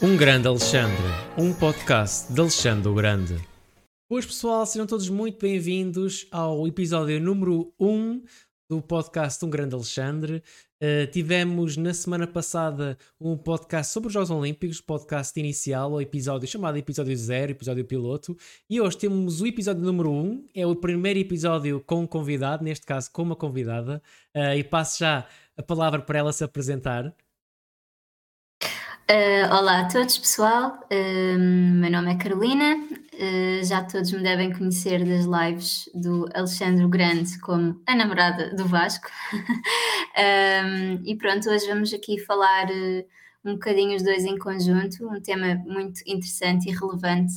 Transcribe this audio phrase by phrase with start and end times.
[0.00, 1.02] Um Grande Alexandre,
[1.36, 3.34] um podcast de Alexandre o Grande.
[4.08, 8.22] Boas pessoal, sejam todos muito bem-vindos ao episódio número 1
[8.70, 10.40] do podcast Um Grande Alexandre.
[10.80, 16.46] Uh, tivemos na semana passada um podcast sobre os Jogos Olímpicos, podcast inicial, o episódio
[16.46, 18.36] chamado episódio 0, episódio piloto,
[18.70, 22.86] e hoje temos o episódio número 1, é o primeiro episódio com um convidado, neste
[22.86, 24.00] caso com uma convidada,
[24.32, 27.12] uh, e passo já a palavra para ela se apresentar.
[29.10, 30.78] Uh, olá a todos, pessoal.
[30.92, 32.76] Uh, meu nome é Carolina.
[33.14, 38.66] Uh, já todos me devem conhecer das lives do Alexandre Grande como a namorada do
[38.66, 39.08] Vasco.
[41.06, 42.66] e pronto, hoje vamos aqui falar
[43.42, 47.32] um bocadinho os dois em conjunto, um tema muito interessante e relevante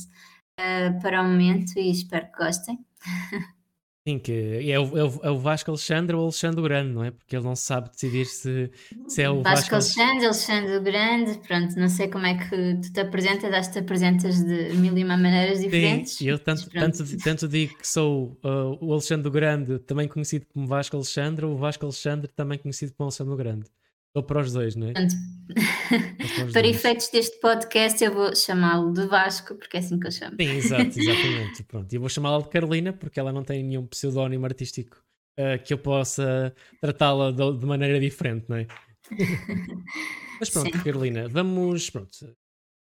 [1.00, 2.78] para o momento e espero que gostem.
[4.06, 4.32] Sim, que
[4.68, 7.12] é o, é, o, é o Vasco Alexandre ou Alexandre Grande, não é?
[7.12, 8.68] Porque ele não sabe decidir se,
[9.06, 12.92] se é o Vasco, Vasco Alexandre, Alexandre Grande, pronto, não sei como é que tu
[12.92, 16.14] te apresentas, acho que te apresentas de mil e uma maneiras diferentes.
[16.14, 20.66] Sim, eu tanto, tanto, tanto digo que sou uh, o Alexandre Grande, também conhecido como
[20.66, 23.66] Vasco Alexandre, ou o Vasco Alexandre, também conhecido como Alexandre Grande.
[24.14, 24.92] Ou para os dois, não é?
[26.52, 26.76] para dois.
[26.76, 30.36] efeitos deste podcast, eu vou chamá-lo de Vasco, porque é assim que eu chamo.
[30.38, 31.62] Sim, exato, exatamente.
[31.64, 31.90] Pronto.
[31.90, 35.02] E eu vou chamá-la de Carolina, porque ela não tem nenhum pseudónimo artístico
[35.38, 38.66] uh, que eu possa tratá-la de, de, maneira diferente, não é?
[40.38, 40.82] Mas pronto, Sim.
[40.82, 41.88] Carolina, vamos.
[41.88, 42.36] Pronto,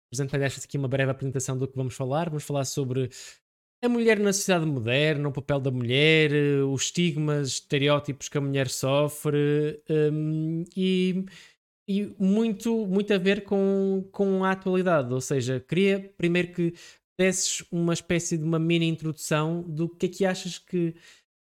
[0.08, 2.30] apresentar esta aqui uma breve apresentação do que vamos falar.
[2.30, 3.10] Vamos falar sobre
[3.82, 8.42] a mulher na sociedade moderna, o papel da mulher, eh, os estigmas, estereótipos que a
[8.42, 11.26] mulher sofre um, e,
[11.88, 15.14] e, muito, muito a ver com, com a atualidade.
[15.14, 16.74] Ou seja, queria primeiro que
[17.20, 20.96] desses uma espécie de uma mini introdução do que é que achas que.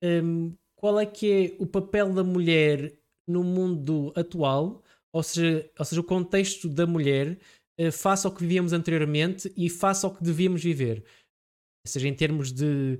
[0.03, 2.93] Um, qual é que é o papel da mulher
[3.27, 7.37] no mundo atual, ou seja, ou seja o contexto da mulher
[7.79, 11.03] uh, face ao que vivíamos anteriormente e face ao que devíamos viver
[11.85, 12.99] seja em termos de,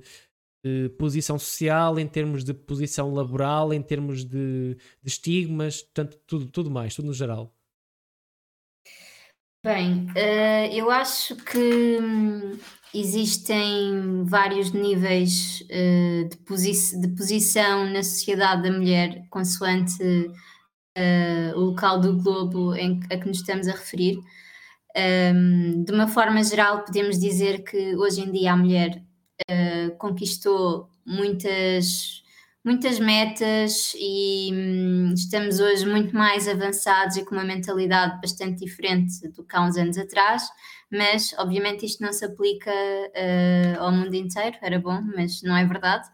[0.64, 6.46] de, posição social, em termos de posição laboral, em termos de, de estigmas, tanto, tudo,
[6.46, 7.54] tudo mais, tudo no geral.
[9.62, 12.58] Bem, uh, eu acho que hum,
[12.94, 21.60] existem vários níveis uh, de, posi de, posição na sociedade da mulher, consoante uh, o
[21.60, 24.18] local do globo em, a que nos estamos a referir.
[24.96, 29.02] Um, de uma forma geral, podemos dizer que hoje em dia a mulher
[29.48, 32.22] uh, conquistou muitas,
[32.64, 39.28] muitas metas e um, estamos hoje muito mais avançados e com uma mentalidade bastante diferente
[39.28, 40.48] do que há uns anos atrás,
[40.90, 45.64] mas obviamente isto não se aplica uh, ao mundo inteiro, era bom, mas não é
[45.64, 46.08] verdade.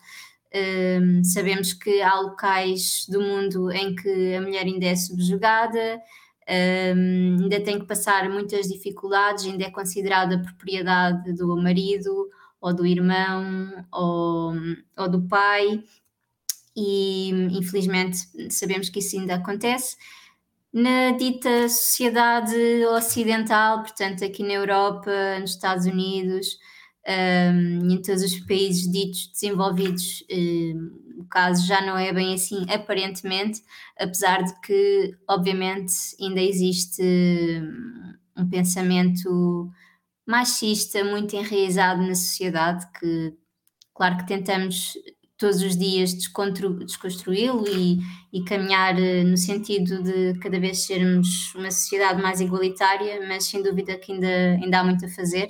[0.54, 6.00] Um, sabemos que há locais do mundo em que a mulher ainda é subjugada,
[6.48, 12.28] um, ainda tem que passar muitas dificuldades, ainda é considerada propriedade do marido
[12.60, 14.52] ou do irmão ou,
[14.96, 15.82] ou do pai,
[16.76, 18.18] e infelizmente
[18.50, 19.96] sabemos que isso ainda acontece.
[20.72, 22.54] Na dita sociedade
[22.94, 26.58] ocidental, portanto, aqui na Europa, nos Estados Unidos,
[27.08, 32.65] um, em todos os países ditos desenvolvidos, um, o caso já não é bem assim,
[32.69, 33.62] aparentemente,
[33.99, 39.71] apesar de que, obviamente, ainda existe hum, um pensamento
[40.27, 43.34] machista muito enraizado na sociedade, que,
[43.94, 44.94] claro que tentamos
[45.38, 47.98] todos os dias desconstruí-lo e,
[48.33, 53.62] e, caminhar eh, no sentido de cada vez sermos uma sociedade mais igualitária, mas sem
[53.62, 55.48] dúvida que ainda, ainda há muito a fazer.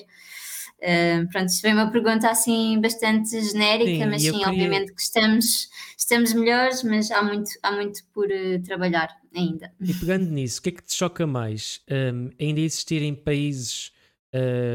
[0.79, 4.49] Uh, pronto, isto foi uma pergunta assim bastante genérica, sim, mas sim, queria...
[4.49, 9.73] obviamente que estamos, estamos melhores, mas há muito, há muito por uh, trabalhar ainda.
[9.81, 11.81] E pegando nisso, o que é que te choca mais?
[11.91, 13.91] Um, ainda existirem países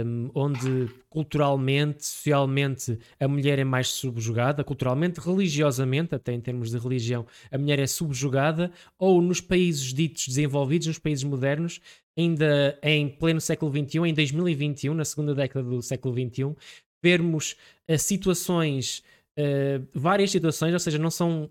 [0.06, 6.78] um, onde culturalmente, socialmente, a mulher é mais subjugada, culturalmente, religiosamente, até em termos de
[6.78, 11.82] religião, a mulher é subjugada, ou nos países ditos desenvolvidos, nos países modernos,
[12.18, 16.56] ainda em pleno século XXI, em 2021, na segunda década do século XXI,
[17.04, 17.56] vermos
[17.90, 19.04] uh, situações,
[19.38, 21.50] uh, várias situações, ou seja, não são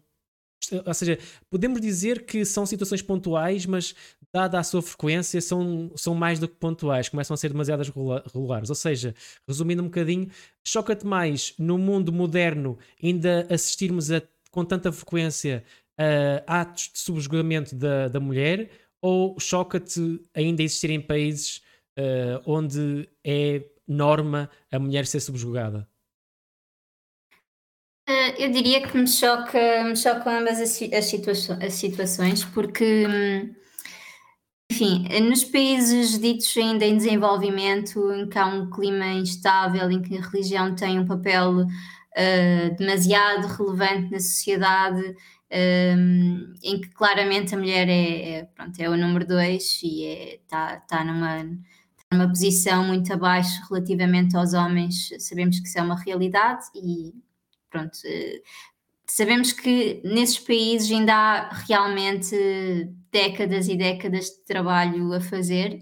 [0.86, 1.18] ou seja,
[1.48, 3.94] podemos dizer que são situações pontuais, mas
[4.32, 8.68] dada a sua frequência, são, são mais do que pontuais, começam a ser demasiadas regulares.
[8.68, 9.14] Ou seja,
[9.48, 10.28] resumindo um bocadinho,
[10.64, 15.64] choca-te mais no mundo moderno ainda assistirmos a, com tanta frequência
[16.46, 21.62] a atos de subjugamento da, da mulher, ou choca-te ainda existir em países
[21.98, 25.88] uh, onde é norma a mulher ser subjugada?
[28.08, 31.32] Eh, eu diria que me choca, me chocam ambas as, as, situa
[31.64, 33.54] as situações, porque hum,
[34.70, 40.16] enfim, nos países ditos ainda em desenvolvimento, em que há um clima instável, em que
[40.16, 45.16] a religião tem um papel uh, demasiado relevante na sociedade,
[45.52, 50.04] um, em que claramente a mulher é, é, pronto, é o número dois e
[50.42, 55.78] está é, tá numa, tá numa posição muito abaixo relativamente aos homens, sabemos que isso
[55.78, 57.12] é uma realidade e
[57.68, 57.96] pronto.
[57.96, 58.42] Uh,
[59.06, 62.36] sabemos que nesses países ainda há realmente
[63.10, 65.80] décadas e décadas de trabalho a fazer,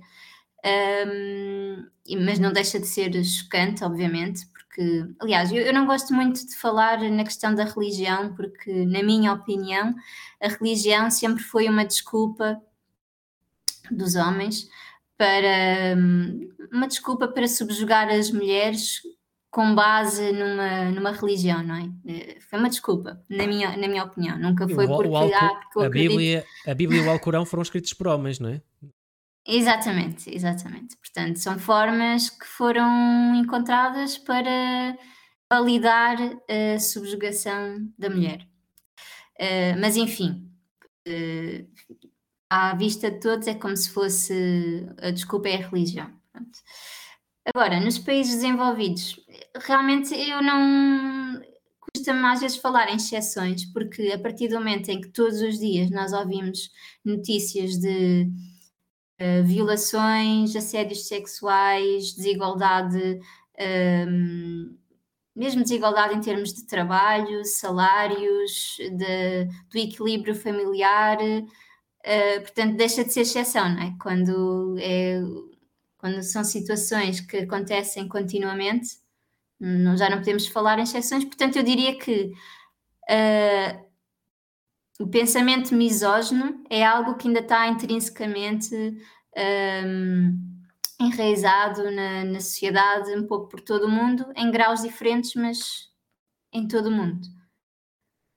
[1.07, 1.87] um,
[2.25, 6.55] mas não deixa de ser chocante, obviamente, porque, aliás, eu, eu, não gosto muito de
[6.55, 9.95] falar na questão da religião, porque, na minha opinião,
[10.41, 12.61] a religião sempre foi uma desculpa
[13.91, 14.69] dos homens
[15.17, 15.97] para
[16.71, 19.01] uma desculpa para subjugar as mulheres
[19.51, 21.91] com base numa, numa religião, não é?
[22.07, 24.39] Eh, foi uma desculpa, na minha, na minha opinião.
[24.39, 27.95] Nunca foi porque, o, ah, porque a, Bíblia, a Bíblia e o Alcorão foram escritos
[27.95, 28.61] por homens, não é?
[29.51, 30.95] Exatamente, exatamente.
[30.99, 34.95] Portanto, são formas que foram encontradas para
[35.51, 38.47] validar a subjugação da mulher.
[39.41, 40.47] Uh, mas, enfim,
[41.09, 41.67] uh,
[42.51, 46.13] à vista de todos, é como se fosse a desculpa é a religião.
[46.31, 46.59] Pronto.
[47.55, 49.19] Agora, nos países desenvolvidos,
[49.57, 51.41] realmente eu não.
[51.95, 55.59] Custa-me às vezes falar em exceções, porque a partir do momento em que todos os
[55.59, 56.71] dias nós ouvimos
[57.03, 58.31] notícias de
[59.21, 64.79] uh, violações, assédios sexuais, desigualdade, um, ehm,
[65.35, 73.13] mesmo desigualdade em termos de trabalho, salários, de, do equilíbrio familiar, uh, portanto, deixa de
[73.13, 73.95] ser exceção, não é?
[74.01, 75.21] Quando é
[75.99, 78.99] quando são situações que acontecem continuamente,
[79.61, 82.33] não, já não podemos falar em exceções, portanto, eu diria que
[83.11, 83.88] uh,
[84.99, 88.75] o pensamento misógino é algo que ainda está intrinsecamente
[89.87, 90.59] um,
[91.01, 95.89] enraizado na, na, sociedade, um pouco por todo o mundo, em graus diferentes, mas
[96.53, 97.29] em todo o mundo.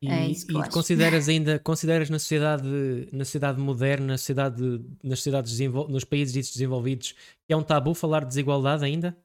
[0.04, 4.62] E, é e consideras ainda, consideras na sociedade, na sociedade moderna, na sociedade,
[5.04, 5.60] nas sociedades
[5.90, 7.16] nos países desenvolvidos,
[7.48, 9.18] que é um tabu falar de desigualdade ainda?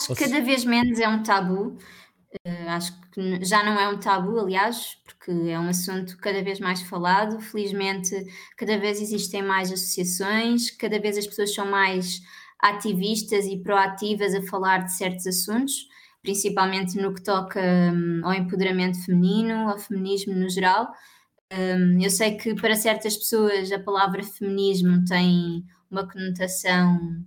[0.00, 1.76] Acho que cada vez menos é um tabu.
[2.46, 6.60] Uh, acho que já não é um tabu, aliás, porque é um assunto cada vez
[6.60, 7.40] mais falado.
[7.40, 8.14] Felizmente,
[8.56, 12.20] cada vez existem mais associações, cada vez as pessoas são mais
[12.60, 15.88] ativistas e proativas a falar de certos assuntos
[16.22, 20.88] principalmente no que toca um, ao empoderamento feminino, ao feminismo no geral.
[21.50, 27.24] Um, eu sei que para certas pessoas a palavra feminismo tem uma conotação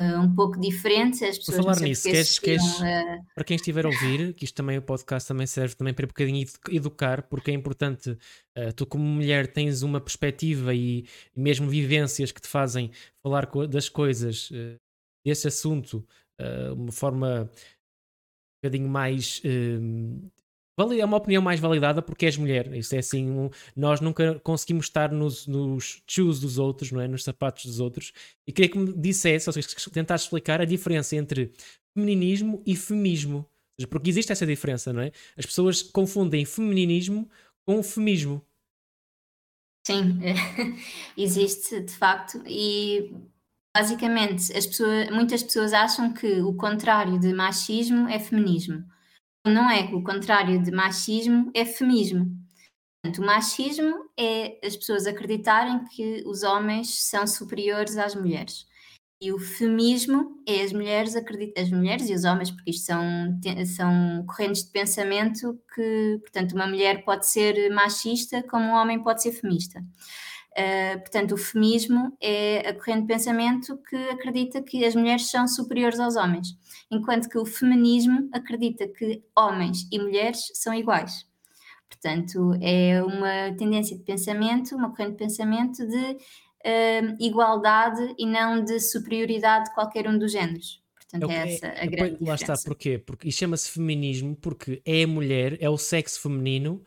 [0.00, 1.24] uh, um pouco diferente.
[1.24, 3.24] As pessoas Por falar nisso, queres, queres uh...
[3.34, 6.08] para quem estiver a ouvir, que isto também o podcast também serve também para um
[6.08, 11.06] bocadinho educar, porque é importante, uh, tu como mulher tens uma perspectiva e
[11.36, 12.90] mesmo vivências que te fazem
[13.22, 14.50] falar das coisas,
[15.24, 16.06] desse assunto,
[16.76, 17.50] uma forma
[18.64, 19.42] bocadinho mais.
[19.44, 20.30] Uh,
[20.76, 22.72] é uma opinião mais validada porque és mulher.
[22.74, 27.08] Isso é assim, um, nós nunca conseguimos estar nos, nos shoes dos outros, não é?
[27.08, 28.12] Nos sapatos dos outros.
[28.46, 31.52] E queria que me dissesse, ou seja, tentasse explicar a diferença entre
[31.94, 33.48] femininismo e femismo.
[33.88, 35.12] Porque existe essa diferença, não é?
[35.36, 37.28] As pessoas confundem feminismo
[37.64, 38.44] com femismo.
[39.86, 40.20] Sim,
[41.16, 42.42] existe de facto.
[42.46, 43.12] E
[43.76, 48.84] Basicamente, as pessoas, muitas pessoas acham que o contrário de machismo é feminismo.
[49.46, 52.34] Não é, o contrário de machismo é feminismo.
[53.02, 58.66] Portanto, o machismo é as pessoas acreditarem que os homens são superiores às mulheres.
[59.20, 63.02] E o feminismo é as mulheres as mulheres e os homens, porque isto são,
[63.76, 69.22] são correntes de pensamento que, portanto, uma mulher pode ser machista como um homem pode
[69.22, 69.82] ser feminista.
[70.56, 75.48] Uh, portanto, o feminismo é a corrente de pensamento que acredita que as mulheres são
[75.48, 76.56] superiores aos homens,
[76.88, 81.26] enquanto que o feminismo acredita que homens e mulheres são iguais.
[81.88, 88.62] Portanto, é uma tendência de pensamento, uma corrente de pensamento de uh, igualdade e não
[88.62, 90.82] de superioridade de qualquer um dos géneros.
[90.94, 92.24] Portanto, é, é essa a grande lá diferença.
[92.24, 92.98] Lá está, porquê?
[92.98, 96.80] Porque, e chama-se feminismo porque é a mulher, é o sexo feminino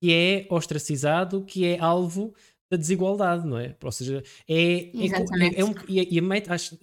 [0.00, 2.34] que é ostracizado, que é alvo
[2.70, 3.74] da desigualdade, não é?
[3.82, 6.78] Ou seja, é, é, é, é um, e, e acho,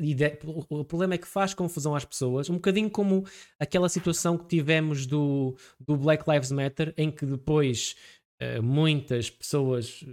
[0.69, 3.25] o problema é que faz confusão às pessoas, um bocadinho como
[3.57, 7.95] aquela situação que tivemos do, do Black Lives Matter, em que depois
[8.41, 10.03] uh, muitas pessoas,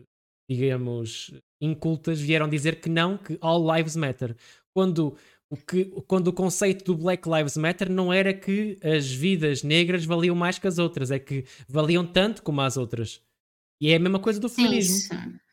[0.48, 4.36] digamos, incultas vieram dizer que não, que all lives matter.
[4.72, 5.16] Quando
[5.50, 10.04] o, que, quando o conceito do Black Lives Matter não era que as vidas negras
[10.04, 13.20] valiam mais que as outras, é que valiam tanto como as outras.
[13.80, 14.96] E é a mesma coisa do feminismo.
[14.96, 15.43] Isso.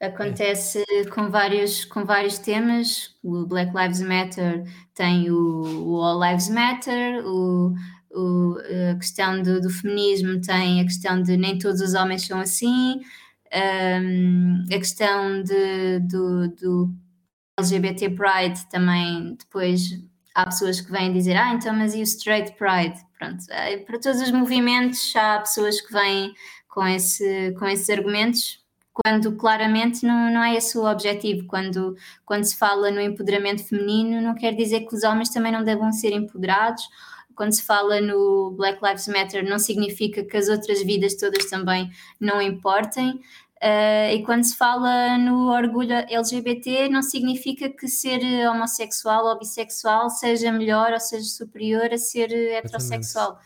[0.00, 0.84] Acontece
[1.14, 3.14] com, vários, com vários temas.
[3.22, 7.74] O Black Lives Matter tem o, o All Lives Matter, o,
[8.10, 8.58] o,
[8.92, 13.00] a questão do, do, feminismo tem a questão de nem todos os homens são assim,
[14.02, 16.94] um, a questão de, do, do
[17.58, 19.80] LGBT Pride também depois
[20.34, 23.00] há pessoas que vêm dizer, ah, então, mas e o Straight Pride?
[23.18, 26.34] Pronto, é, para todos os movimentos há pessoas que vêm
[26.68, 28.62] com, esse, com esses argumentos,
[29.04, 31.46] quando claramente não, não é esse o objetivo.
[31.46, 35.62] Quando, quando se fala no empoderamento feminino, não quer dizer que os homens também não
[35.62, 36.88] devam ser empoderados.
[37.34, 41.90] Quando se fala no Black Lives Matter, não significa que as outras vidas todas também
[42.18, 43.20] não importem.
[43.56, 50.08] Uh, e quando se fala no orgulho LGBT, não significa que ser homossexual ou bissexual
[50.08, 53.38] seja melhor ou seja superior a ser heterossexual.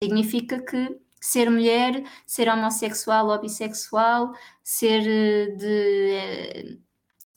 [0.00, 6.76] Significa que ser mulher, ser homossexual ou bissexual, ser eh, de, eh,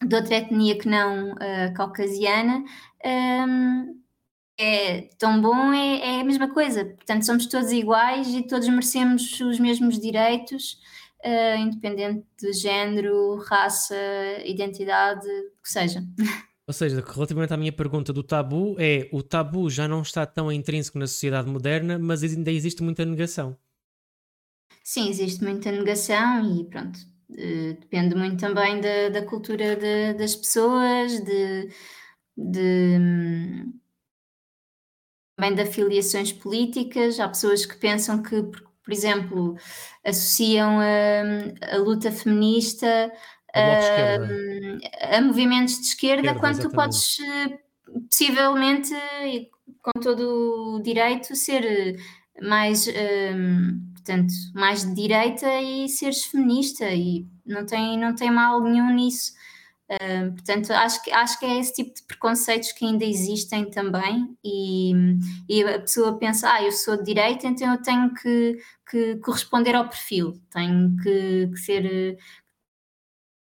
[0.05, 2.63] de outra etnia que não uh, caucasiana,
[3.03, 3.99] um,
[4.59, 6.85] é tão bom, é, é a mesma coisa.
[6.85, 10.79] Portanto, somos todos iguais e todos merecemos os mesmos direitos
[11.25, 13.95] uh, independente de género, raça,
[14.45, 16.03] identidade, o que seja.
[16.67, 20.51] Ou seja, relativamente à minha pergunta do tabu, é o tabu já não está tão
[20.51, 23.57] intrínseco na sociedade moderna, mas ainda existe muita negação.
[24.83, 26.97] Sim, existe muita negação e pronto,
[27.31, 31.69] uh, depende muito também da, da cultura de, das pessoas, de,
[32.35, 33.65] de
[35.35, 37.19] também de afiliações políticas.
[37.19, 38.41] Há pessoas que pensam que
[38.89, 39.55] por exemplo,
[40.03, 43.11] associam a, a luta feminista
[43.53, 46.71] a, a, movimentos de esquerda, esquerda quando exatamente.
[46.71, 47.59] tu podes eh,
[48.09, 48.91] possivelmente,
[49.83, 51.99] com todo o direito, ser
[52.41, 58.61] mais, um, portanto, mais de direita e seres feminista e não tem, não tem mal
[58.61, 59.33] nenhum nisso.
[60.35, 64.91] Portanto, acho que, acho que é esse tipo de preconceitos que ainda existem também, e,
[65.47, 68.57] e a pessoa pensa: ah, eu sou de direita, então eu tenho que,
[68.89, 72.17] que corresponder ao perfil, tenho que, que ser,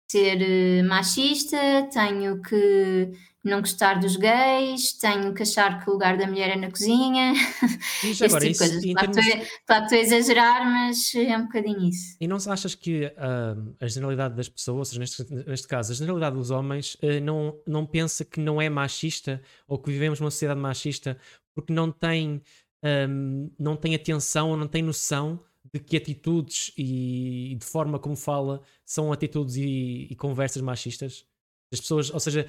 [0.09, 3.13] ser eh, machista, tenho que
[3.45, 7.35] não gostar dos gays, tenho que achar que o lugar da mulher é na cozinha,
[8.03, 8.85] esse agora, tipo coisas.
[8.85, 9.47] Claro, termos...
[9.47, 12.17] estou, a exagerar, mas é um bocadinho isso.
[12.19, 15.95] E não achas que uh, a generalidade das pessoas, ou seja, neste, neste caso, a
[15.95, 20.31] generalidade dos homens, uh, não, não pensa que não é machista ou que vivemos numa
[20.31, 21.19] sociedade machista
[21.55, 22.43] porque não tem,
[22.83, 25.41] um, não tem atenção ou não tem noção
[25.75, 31.27] de que atitudes e de forma como fala são atitudes e, e conversas machistas?
[31.73, 32.47] As pessoas, ou seja,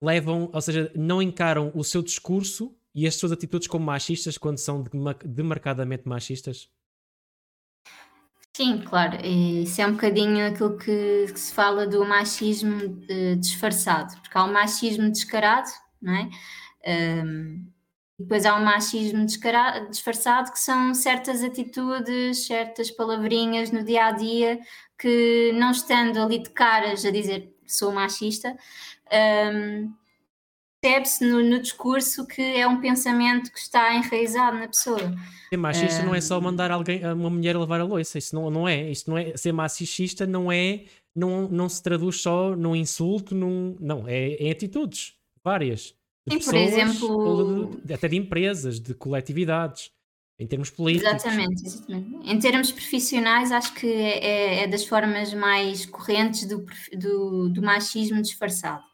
[0.00, 4.56] levam, ou seja, não encaram o seu discurso e as suas atitudes como machistas quando
[4.56, 4.82] são
[5.26, 6.70] demarcadamente machistas?
[8.56, 14.18] Sim, claro, isso é um bocadinho aquilo que, que se fala do machismo de, disfarçado,
[14.22, 15.68] porque há o machismo descarado,
[16.00, 16.30] não é?
[17.24, 17.70] Um,
[18.18, 24.58] depois há o machismo disfarçado, que são certas atitudes, certas palavrinhas no dia a dia
[24.98, 28.56] que, não estando ali de caras a dizer sou machista,
[29.54, 29.92] um,
[30.80, 35.14] percebe-se no, no, discurso que é um pensamento que está enraizado na pessoa.
[35.50, 38.50] Ser machista um, não é só mandar alguém, uma mulher lavar a louça, isso não,
[38.50, 38.90] não é.
[38.90, 39.36] Isto não é.
[39.36, 40.84] Ser machista não é.
[41.14, 45.97] Não, não se traduz só num insulto, num, não, é em atitudes várias.
[46.30, 47.80] Sim, pessoas, por exemplo.
[47.84, 49.90] De, até de empresas, de coletividades.
[50.40, 51.12] Em termos políticos.
[51.12, 52.30] Exatamente, exatamente.
[52.30, 56.64] Em termos profissionais, acho que é, é, é das formas mais correntes do,
[56.96, 58.84] do, do, machismo disfarçado.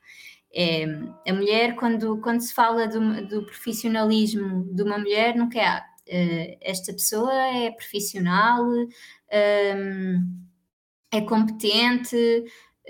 [0.55, 0.87] É,
[1.29, 5.85] a mulher, quando, quando se fala do, do profissionalismo de uma mulher, não quer.
[6.07, 10.45] Uh, esta pessoa é profissional, um,
[11.11, 12.17] é competente,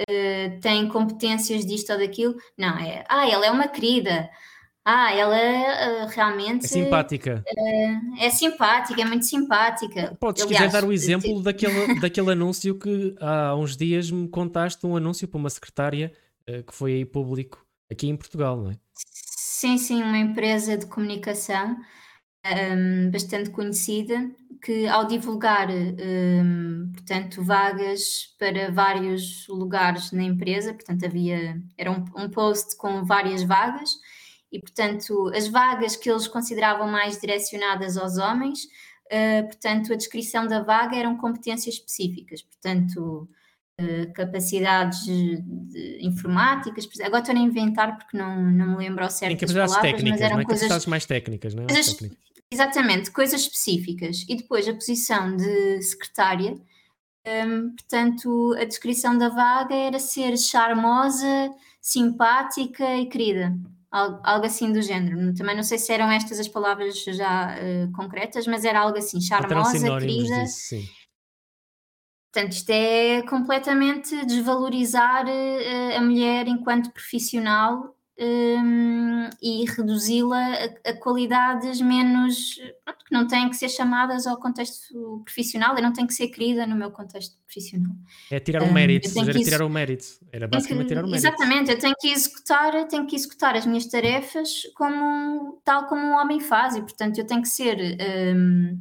[0.01, 2.35] uh, tem competências disto ou daquilo.
[2.57, 3.05] Não, é.
[3.09, 4.29] Ah, ela é uma querida
[4.85, 6.67] ah, ela uh, realmente.
[6.67, 7.43] É simpática.
[7.57, 10.15] Uh, é simpática, é muito simpática.
[10.21, 14.87] Podes, se quiser, dar o exemplo daquele, daquele anúncio que há uns dias me contaste
[14.87, 16.13] um anúncio para uma secretária
[16.49, 18.75] uh, que foi aí público aqui em Portugal, não é?
[18.95, 21.79] Sim, sim, uma empresa de comunicação
[22.45, 24.31] um, bastante conhecida
[24.65, 32.03] que ao divulgar, um, portanto, vagas para vários lugares na empresa, portanto havia, era um,
[32.17, 33.91] um post com várias vagas
[34.51, 38.65] e, portanto, as vagas que eles consideravam mais direcionadas aos homens,
[39.13, 43.29] uh, portanto, a descrição da vaga eram competências específicas, portanto,
[43.79, 49.39] uh, capacidades de informáticas, agora estou a inventar porque não, não me lembro ao certo
[49.39, 50.45] das palavras, técnicas, mas eram não é?
[50.47, 51.67] coisas mais técnicas, não é?
[51.67, 52.34] Coisas.
[52.55, 54.25] Exatamente, coisas específicas.
[54.29, 56.57] E depois a posição de secretária
[57.27, 63.57] Um, portanto, a descrição da vaga era ser charmosa, simpática e querida,
[63.91, 65.35] algo, algo assim do género.
[65.35, 69.23] Também não sei se eram estas as palavras já uh, concretas, mas era algo assim,
[69.23, 70.43] charmosa, querida.
[70.45, 70.85] Disso, sim.
[72.31, 80.93] Portanto, isto é completamente desvalorizar uh, a mulher enquanto profissional um, e reduzi-la a, a,
[80.95, 86.07] qualidades menos pronto, que não têm que ser chamadas ao contexto profissional, e não tem
[86.07, 87.93] que ser querida no meu contexto profissional.
[88.31, 91.09] É tirar o um, mérito, era que, tirar o mérito, era basicamente que, tirar o
[91.09, 91.27] mérito.
[91.27, 96.13] Exatamente, eu tenho que executar, tenho que executar as minhas tarefas como tal como um
[96.15, 97.99] homem faz, e portanto eu tenho que ser
[98.37, 98.81] um,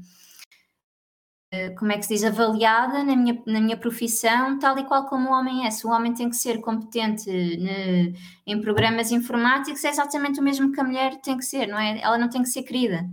[1.77, 5.29] como é que se diz, avaliada na minha, na minha profissão, tal e qual como
[5.29, 5.72] o homem é.
[5.72, 8.13] Se o homem tem que ser competente ne,
[8.45, 12.00] em programas informáticos, é exatamente o mesmo que a mulher tem que ser, não é?
[12.01, 13.10] Ela não tem que ser querida.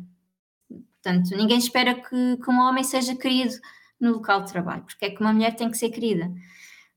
[1.02, 3.54] Portanto, ninguém espera que, que um homem seja querido
[3.98, 6.30] no local de trabalho, porque é que uma mulher tem que ser querida.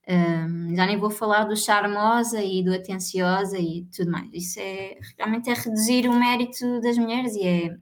[0.08, 4.30] Um, já nem vou falar do charmosa e do atenciosa e tudo mais.
[4.34, 7.78] Isso é realmente é reduzir o mérito das mulheres e é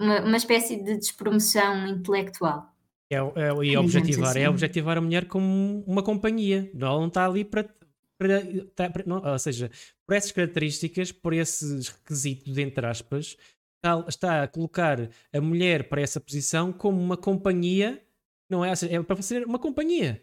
[0.00, 2.74] uma, uma espécie de despromoção intelectual.
[3.10, 4.40] É, é, e objetivar, é assim.
[4.40, 6.70] é objetivar a mulher como uma companhia.
[6.74, 7.68] Ela não está ali para.
[8.16, 8.40] para,
[8.74, 9.70] tá, para não, ou seja,
[10.06, 13.36] por essas características, por esses requisitos, entre aspas,
[13.76, 18.00] está, está, a colocar a mulher para essa posição como uma companhia,
[18.48, 18.74] não é?
[18.76, 20.22] Seja, é para fazer uma companhia.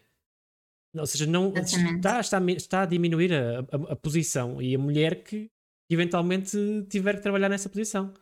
[0.96, 5.22] Ou seja, não está, está, está a diminuir a, a, a, posição e a mulher
[5.22, 5.50] que
[5.90, 6.56] eventualmente
[6.88, 8.14] tiver que trabalhar nessa posição.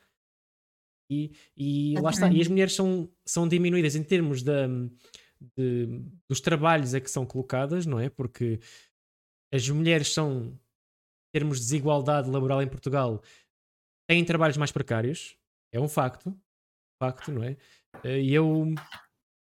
[1.10, 2.30] E, e lá está.
[2.30, 4.52] E as mulheres são, são diminuídas em termos de,
[5.56, 8.08] de, dos trabalhos a que são colocadas, não é?
[8.08, 8.60] Porque
[9.52, 10.58] as mulheres são, em
[11.32, 13.22] termos de desigualdade laboral em Portugal,
[14.08, 15.36] têm trabalhos mais precários.
[15.72, 16.36] É um facto.
[17.00, 17.56] facto, não é?
[18.04, 18.74] Eh, e eu,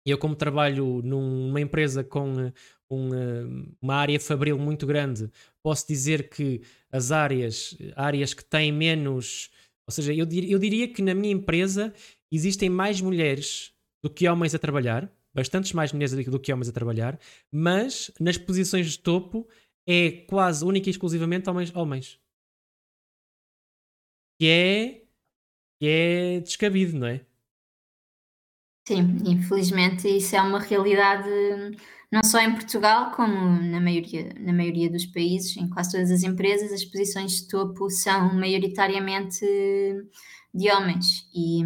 [0.05, 2.51] eu como trabalho numa empresa com
[2.89, 5.29] um, uma área fabril muito grande,
[5.63, 9.49] posso dizer que as áreas, áreas que têm menos
[9.87, 11.93] ou seja, eu, dir, eu diria que na minha empresa
[12.31, 16.73] existem mais mulheres do que homens a trabalhar, bastantes mais mulheres do que homens a
[16.73, 17.19] trabalhar,
[17.51, 19.47] mas nas posições de topo
[19.87, 21.75] é quase única e exclusivamente homens.
[21.75, 22.19] homens.
[24.39, 25.05] Que é,
[25.79, 27.25] que é descabido, não é?
[28.87, 31.29] Sim, infelizmente isso é uma realidade
[32.15, 36.23] não só em Portugal, como na maioria, na maioria dos países, em quase todas as
[36.23, 39.45] empresas, as posições de topo são maioritariamente
[40.53, 41.27] de homens.
[41.35, 41.61] E,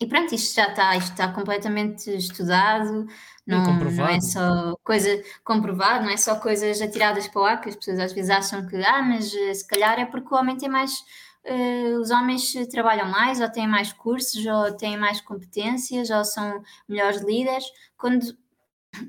[0.00, 3.06] e pronto, isto já está, isto está completamente estudado,
[3.46, 7.68] não, não é só coisa comprovado, não é só coisas atiradas para o ar, que
[7.68, 10.56] as pessoas às vezes acham que, ah, mas eh, se calhar é porque o homem
[10.56, 11.04] tem mais.
[11.42, 16.62] Uh, os homens trabalham mais, ou têm mais cursos, ou têm mais competências, ou são
[16.86, 17.64] melhores líderes,
[17.96, 18.36] quando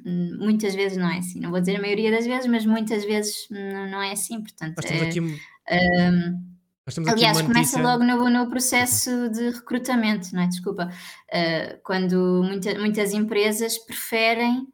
[0.05, 1.39] muitas vezes não é assim.
[1.39, 4.41] Não vou dizer a maioria das vezes, mas muitas vezes não, é assim.
[4.41, 10.43] Portanto, Nós temos é, aqui, um, aliás, começa logo no, no processo de recrutamento, não
[10.43, 10.47] é?
[10.47, 10.89] Desculpa.
[11.29, 14.67] Uh, quando muita, muitas empresas preferem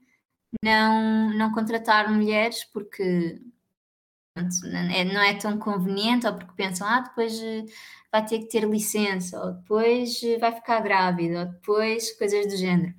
[0.63, 3.39] não, não contratar mulheres porque
[4.35, 7.65] não é, não é tão conveniente ou porque pensam, ah, depois eh,
[8.11, 12.55] vai ter que ter licença, ou depois eh, vai ficar grávida, ou depois coisas do
[12.55, 12.93] género.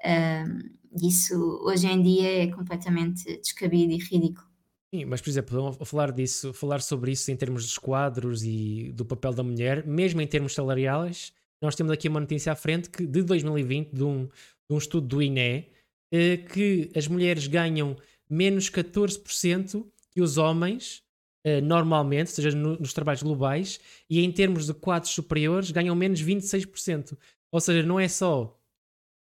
[0.00, 4.46] Uh, isso hoje em dia é completamente descabido e ridículo.
[4.94, 9.04] Sim, mas por exemplo, falar disso, falar sobre isso em termos dos quadros e do
[9.04, 13.06] papel da mulher, mesmo em termos salariais, nós temos aqui uma notícia à frente que
[13.06, 15.66] de 2020, de um, de um estudo do INE,
[16.12, 17.96] eh, que as mulheres ganham
[18.28, 21.02] menos 14% que os homens
[21.44, 26.22] eh, normalmente, seja no, nos trabalhos globais, e em termos de quadros superiores ganham menos
[26.22, 27.16] 26%.
[27.52, 28.58] Ou seja, não é só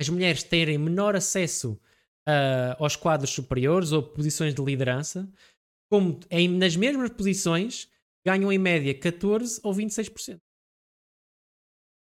[0.03, 1.81] as mulheres terem menor acesso
[2.29, 5.31] uh, aos quadros superiores ou posições de liderança,
[5.89, 7.89] como em, nas mesmas posições
[8.27, 10.41] ganham em média 14 ou 26%.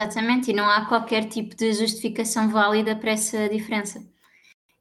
[0.01, 3.99] Exatamente, e não há qualquer tipo de justificação válida para essa diferença.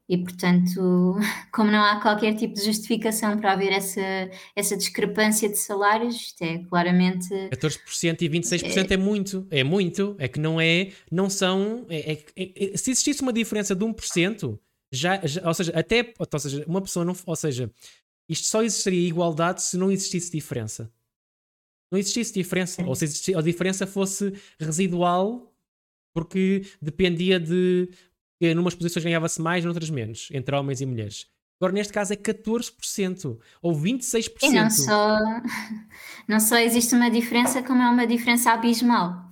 [0.09, 1.15] E, portanto,
[1.53, 4.01] como não há qualquer tipo de justificação para haver essa,
[4.55, 7.29] essa discrepância de salários, isto é claramente.
[7.29, 10.15] 14% e 26% é, é muito, é muito.
[10.17, 11.85] É que não é, não são.
[11.89, 14.59] É, é, é, se existisse uma diferença de 1%,
[14.91, 16.11] já, já, ou seja, até.
[16.17, 17.15] Ou seja, uma pessoa não.
[17.27, 17.71] Ou seja,
[18.27, 20.91] isto só existiria igualdade se não existisse diferença.
[21.91, 22.83] Não existisse diferença.
[22.83, 25.53] Ou se existisse, a diferença fosse residual,
[26.13, 27.89] porque dependia de
[28.39, 31.27] que numas posições ganhava-se mais, noutras menos, entre homens e mulheres.
[31.59, 34.29] Agora, neste caso, é 14% ou 26%.
[34.43, 35.17] E não só,
[36.27, 39.25] não só existe uma diferença, como é uma diferença abismal.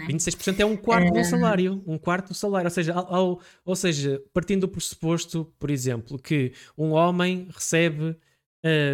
[0.00, 0.06] é?
[0.06, 3.76] 26% é um quarto do salário, um quarto do salário, ou seja, ao, ao- ou
[3.76, 8.16] seja, partindo do pressuposto, por exemplo, que um homem recebe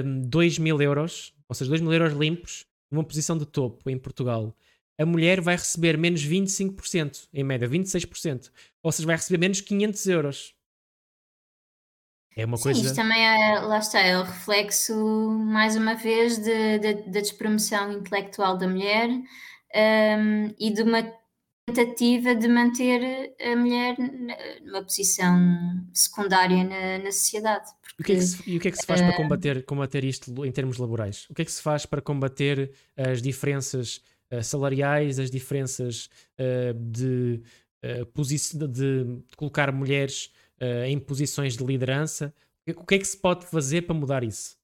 [0.05, 3.97] hum, 2 mil euros, ou seja, 2 mil euros limpos, numa posição de topo em
[3.97, 4.53] Portugal,
[5.01, 8.51] a mulher vai receber menos 25%, em média 26%,
[8.83, 10.55] ou seja, vai receber menos 500 euros.
[12.37, 12.81] É uma Sim, coisa.
[12.81, 14.95] isto também é, lá está, é o reflexo,
[15.31, 21.03] mais uma vez, de- de- da despromoção intelectual da mulher hum, e de uma
[21.67, 23.97] tentativa de manter a mulher
[24.63, 25.39] numa posição
[25.95, 27.71] secundária na, na sociedade.
[27.99, 29.13] E o que é que Porque se, e o que é que se faz para
[29.13, 31.27] combater, combater isto em termos laborais?
[31.31, 34.03] O que é que se faz para combater as diferenças
[34.43, 37.43] salariais, as diferenças eh, de,
[37.83, 38.05] eh,
[38.69, 42.35] de- colocar mulheres eh, em posições de liderança?
[42.77, 44.57] O que é que se pode fazer para mudar isso?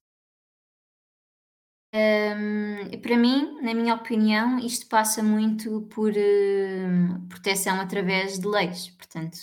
[1.93, 8.89] Hum, para mim, na minha opinião, isto passa muito por hum, proteção através de leis.
[8.91, 9.37] Portanto,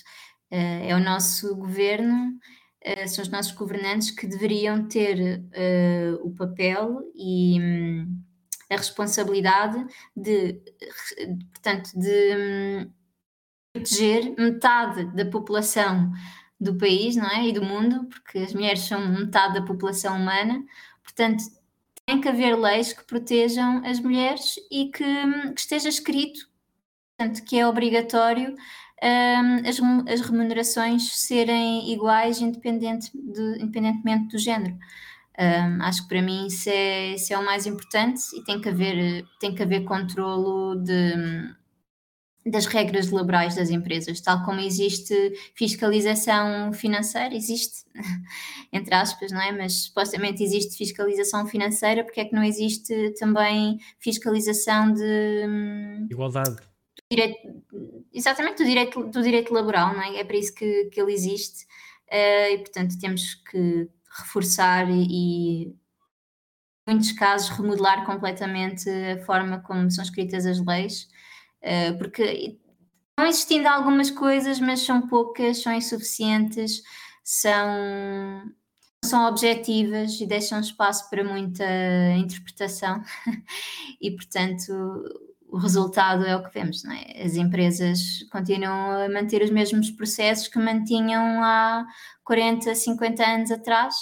[0.50, 2.38] eh, é o nosso governo,
[2.80, 8.22] eh, são os nossos governantes que deveriam ter eh, o papel e hum,
[8.74, 9.84] a responsabilidade
[10.16, 10.60] de,
[11.52, 12.92] portanto, de hum,
[13.72, 16.12] proteger metade da população
[16.60, 17.48] do país, não é?
[17.48, 20.64] E do mundo, porque as mulheres são metade da população humana.
[21.02, 21.44] Portanto,
[22.06, 25.04] tem que haver leis que protejam as mulheres e que,
[25.54, 26.40] que esteja escrito,
[27.16, 28.54] portanto, que é obrigatório
[29.02, 29.80] hum, as,
[30.12, 34.76] as remunerações serem iguais independente de- independentemente do género.
[35.36, 38.68] Hum, acho que para mim isso é, isso é o mais importante e tem que
[38.68, 41.12] haver, tem que haver controlo de,
[42.46, 47.84] das regras laborais das empresas, tal como existe fiscalização financeira, existe,
[48.72, 49.50] entre aspas, não é?
[49.50, 56.56] Mas supostamente existe fiscalização financeira, porque é que não existe também fiscalização de hum, Igualdade.
[57.10, 57.38] direito,
[58.12, 60.20] exatamente do direito, do direito laboral, não é?
[60.20, 61.66] É para isso que, que ele existe,
[62.08, 65.78] eh, e portanto temos que reforçar e, em
[66.86, 71.08] muitos casos, remodelar completamente a forma como são escritas as leis,
[71.62, 72.58] eh, porque
[73.18, 76.82] não existindo algumas coisas, mas são poucas, são insuficientes,
[77.22, 78.52] são,
[79.04, 81.64] são objetivas e deixam espaço para muita
[82.16, 83.02] interpretação.
[84.00, 84.72] E, portanto,
[85.54, 87.22] o resultado é o que vemos, não é?
[87.22, 91.86] As empresas continuam a manter os mesmos processos que mantinham há
[92.24, 93.94] 40, 50 anos atrás,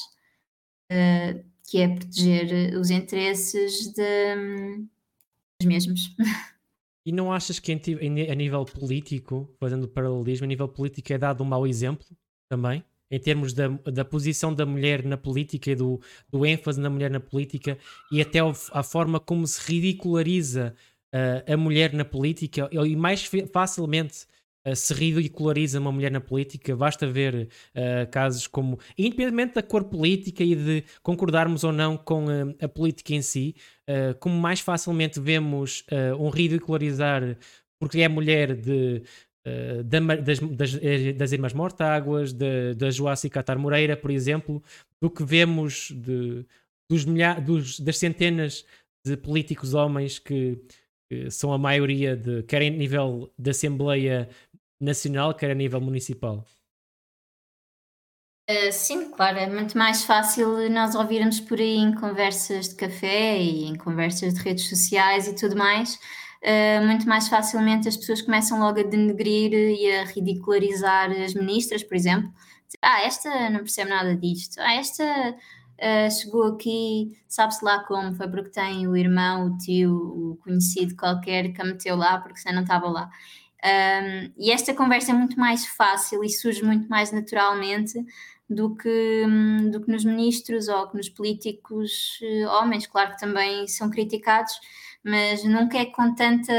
[0.90, 4.34] eh, que é proteger os interesses de,
[5.60, 6.16] dos mesmos.
[7.04, 11.46] E não achas que a nível político, fazendo paralelismo, a nível político é dado um
[11.46, 12.06] mau exemplo
[12.48, 12.82] também?
[13.10, 17.10] Em termos da, da posição da mulher na política e do, do ênfase na mulher
[17.10, 17.76] na política
[18.10, 20.74] e até a forma como se ridiculariza
[21.12, 24.26] ah, a mulher na política e mais facilmente
[24.64, 29.84] ah, se ridiculariza uma mulher na política, basta ver ah, casos como, independentemente da cor
[29.84, 33.54] política e de concordarmos ou não com ah, a política em si,
[33.90, 37.36] Uh, como mais facilmente vemos uh, um ridicularizar
[37.80, 39.02] porque é mulher de,
[39.46, 42.88] uh, da das, das, eh, das Irmãs Mortáguas, da da
[43.30, 44.62] Catar Moreira, por exemplo,
[45.00, 46.46] do que vemos de,
[46.88, 48.64] dos milha- dos- das centenas
[49.04, 50.58] de políticos homens que,
[51.12, 54.30] que são a maioria de quer em nível da Assembleia
[54.80, 56.42] Nacional, quer a nível municipal.
[58.50, 63.38] Uh, sim, claro, é muito mais fácil nós ouvirmos por aí em conversas de café
[63.38, 65.94] e em conversas de redes sociais e tudo mais.
[66.42, 71.84] uh, muito mais facilmente as pessoas começam logo a denegrir e a ridicularizar as ministras,
[71.84, 72.32] por exemplo.
[72.80, 74.58] Ah, esta não percebe nada disto.
[74.60, 75.04] Ah, esta
[75.78, 80.96] uh, chegou aqui, sabe-se lá como, foi porque tem o irmão, o tio, o conhecido
[80.96, 83.10] qualquer que a meteu lá porque senão não estava lá.
[83.64, 88.04] Um, e esta conversa é muito mais fácil e surge muito mais naturalmente
[88.50, 93.18] do que, hum, do que nos ministros ou que nos políticos eh, homens, claro que
[93.20, 94.52] também são criticados,
[95.04, 96.52] mas nunca é com tanta,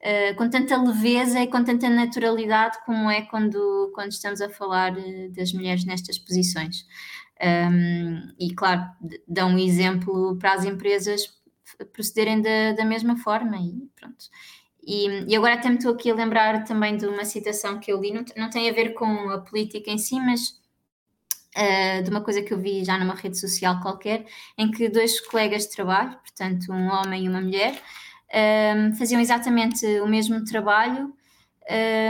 [0.00, 4.94] eh, com tanta leveza e com tanta naturalidade como é quando, quando estamos a falar
[5.30, 6.86] das mulheres nestas posições.
[7.42, 8.82] Um, e claro,
[9.26, 11.42] dão um exemplo para as empresas
[11.92, 14.26] procederem da, da mesma forma e pronto.
[14.84, 18.00] E, e agora até me estou aqui a lembrar também de uma citação que eu
[18.00, 20.60] li, não, não tem a ver com a política em si, mas
[21.56, 24.24] uh, de uma coisa que eu vi já numa rede social qualquer,
[24.56, 27.80] em que dois colegas de trabalho, portanto um homem e uma mulher,
[28.76, 31.12] um, faziam exatamente o mesmo trabalho,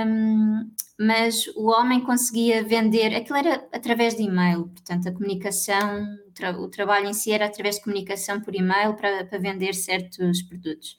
[0.07, 0.71] um,
[1.03, 6.53] mas o homem conseguia vender, aquilo era através de e-mail, portanto a comunicação, o, tra
[6.53, 10.97] o trabalho em si era através de comunicação por e-mail para, para vender certos produtos.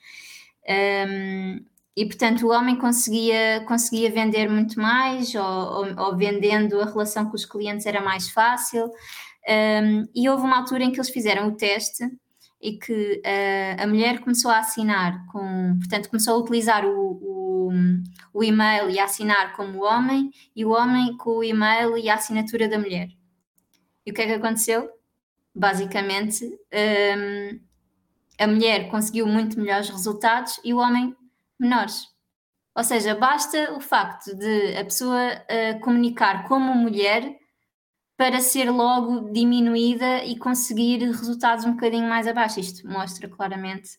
[0.70, 1.64] Um,
[1.96, 7.30] e portanto o homem conseguia, conseguia vender muito mais, ou, ou, ou vendendo a relação
[7.30, 8.92] com os clientes era mais fácil.
[9.48, 12.04] Um, e houve uma altura em que eles fizeram o teste
[12.62, 17.43] e que uh, a mulher começou a assinar com, portanto, começou a utilizar o, o,
[18.34, 22.68] o, e-mail e assinar como homem, e o homem com o e-mail e a assinatura
[22.68, 23.10] da mulher.
[24.06, 24.90] E o que é que aconteceu?
[25.56, 27.60] Basicamente, um,
[28.40, 31.16] a mulher conseguiu muito melhores resultados e o homem
[31.60, 32.08] menores.
[32.76, 37.38] Ou seja, basta o facto de a pessoa uh, comunicar como mulher
[38.18, 42.60] para ser logo diminuída e conseguir resultados um bocadinho mais abaixo.
[42.60, 43.92] Isto mostra claramente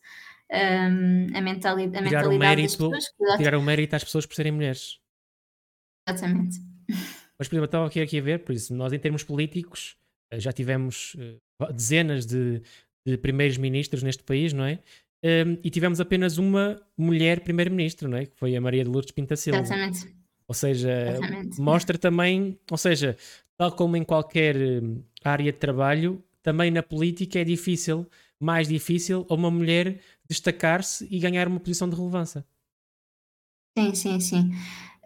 [0.54, 3.36] um, a, mentali a tirar mentalidade o mérito, das pessoas.
[3.38, 4.98] Tirar o mérito às pessoas por serem mulheres.
[6.08, 6.58] Exatamente.
[7.38, 9.96] Mas, por exemplo, estava aqui, aqui a ver, por isso, nós em termos políticos
[10.30, 12.62] eh, já tivemos uh, dezenas de,
[13.04, 14.78] de primeiros ministros neste país, não é?
[15.24, 18.26] Um, e tivemos apenas uma mulher primeiro-ministro, não é?
[18.26, 19.60] Que foi a Maria de Lourdes Pinta Silva.
[19.60, 20.14] Exatamente.
[20.46, 21.60] Ou seja, Exatamente.
[21.60, 23.16] mostra também, ou seja,
[23.56, 28.06] tal como em qualquer hum, área de trabalho, também na política é difícil,
[28.44, 32.44] mais difícil, uma mulher destacar-se e ganhar uma posição de relevância.
[33.76, 34.50] Sim, sim, sim.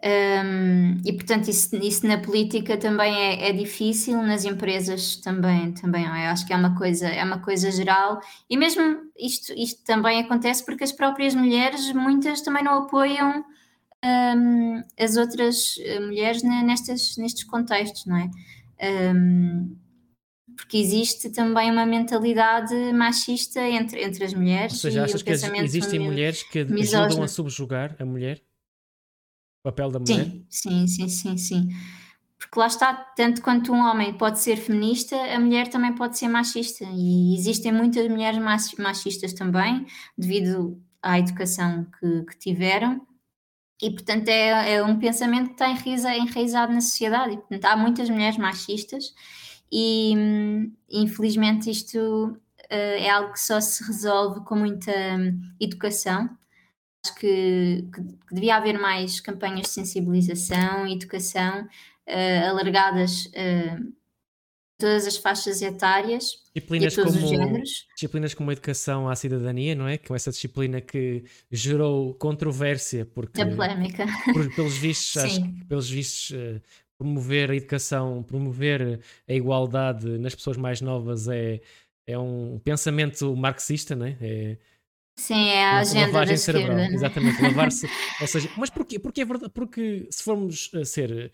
[0.01, 6.05] Um, e portanto, isso, isso, na política também é, é, difícil, nas empresas também, também
[6.05, 6.27] é.
[6.27, 8.81] acho que é uma coisa, é uma coisa geral, e mesmo
[9.17, 13.43] isto, isto também acontece porque as próprias mulheres, muitas também não apoiam
[14.05, 18.29] um, as outras mulheres nestas, nestes contextos, não é?
[19.13, 19.75] Um,
[20.59, 24.73] porque existe também uma mentalidade machista entre, entre as mulheres.
[24.73, 27.05] Ou seja, achas que existem mulheres que misógino.
[27.05, 28.43] ajudam a subjugar a mulher?
[29.61, 30.25] O papel da mulher?
[30.49, 31.69] Sim, sim, sim, sim, sim.
[32.37, 36.27] Porque lá está, tanto quanto um homem pode ser feminista, a mulher também pode ser
[36.27, 36.83] machista.
[36.93, 38.37] E existem muitas mulheres
[38.77, 39.85] machistas também,
[40.17, 43.01] devido à educação que, que tiveram.
[43.81, 47.35] E, portanto, é, é um pensamento que está enraizado, enraizado na sociedade.
[47.35, 49.13] E, portanto, há muitas mulheres machistas
[49.71, 50.13] e,
[50.89, 52.37] infelizmente, isto uh,
[52.69, 56.29] é algo que só se resolve com muita um, educação.
[57.05, 63.93] Acho que, que, devia haver mais campanhas de sensibilização e educação uh, alargadas uh,
[64.77, 67.87] todas as faixas etárias disciplinas e todos como, os géneros.
[67.93, 69.97] Disciplinas como a educação à cidadania, não é?
[69.97, 73.41] Que é essa disciplina que gerou controvérsia porque...
[73.41, 74.05] A polémica.
[74.33, 76.33] Por, pelos vistos, acho pelos vistos...
[76.99, 81.61] Promover a educação, promover a igualdade nas pessoas mais novas é,
[82.05, 84.17] é um pensamento marxista, não é?
[84.19, 84.57] é
[85.17, 86.77] Sim, é a agenda da cerebral.
[86.77, 86.89] esquerda.
[86.89, 86.95] Né?
[86.95, 87.87] Exatamente, lavar-se.
[88.21, 88.99] ou seja, mas porquê?
[88.99, 91.31] Porque é verdade, porque se formos a ser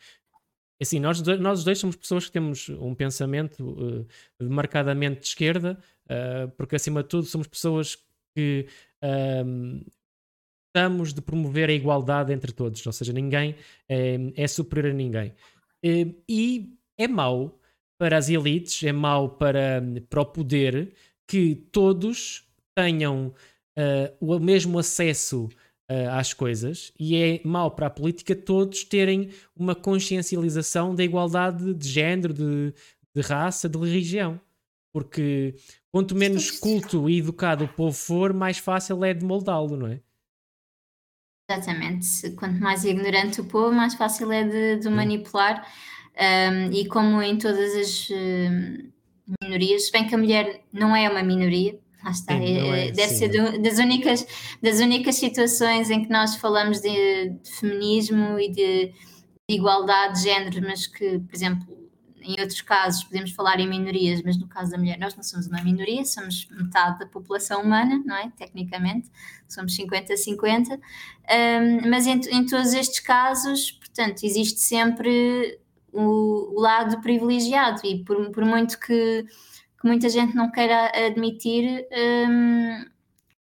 [0.81, 4.05] Assim, nós, nós dois somos pessoas que temos um pensamento uh,
[4.43, 7.97] marcadamente de esquerda, uh, porque acima de tudo somos pessoas
[8.35, 8.67] que
[9.01, 9.85] uh,
[10.67, 13.55] estamos de promover a igualdade entre todos, ou seja, ninguém
[13.87, 15.33] é, é superior a ninguém.
[16.27, 17.59] E é mau
[17.97, 20.93] para as elites, é mau para, para o poder
[21.27, 23.33] que todos tenham
[24.19, 25.49] o mesmo acesso
[25.89, 31.73] uh, às coisas e é mau para a política todos terem uma consciencialização da igualdade
[31.73, 32.73] de género, de,
[33.15, 34.39] de raça, de religião.
[34.93, 35.55] Porque
[35.91, 39.99] quanto menos culto e educado o povo for, mais fácil é de moldá-lo, não é?
[41.49, 42.31] Exatamente.
[42.31, 45.65] Quanto mais ignorante o povo, mais fácil é de, de manipular.
[46.17, 48.91] Um, e como em todas as uh,
[49.41, 52.91] minorias, se bem que a mulher não é uma minoria, Lá está, sim, é, é,
[52.91, 53.15] deve sim.
[53.15, 54.27] ser do, das, únicas,
[54.61, 58.93] das únicas situações em que nós falamos de, de feminismo e de, de,
[59.49, 61.65] igualdade de género, mas que, por exemplo,
[62.25, 65.47] em outros casos podemos falar em minorias, mas no caso da mulher nós não somos
[65.47, 68.31] uma minoria, somos metade da população humana, não é?
[68.35, 69.09] Tecnicamente,
[69.47, 75.59] somos 50-50, um, mas em, em todos estes casos, portanto, existe sempre
[75.93, 79.25] o, o lado privilegiado e por, por muito que
[79.85, 81.87] que muita gente não queira admitir,
[82.27, 82.85] um,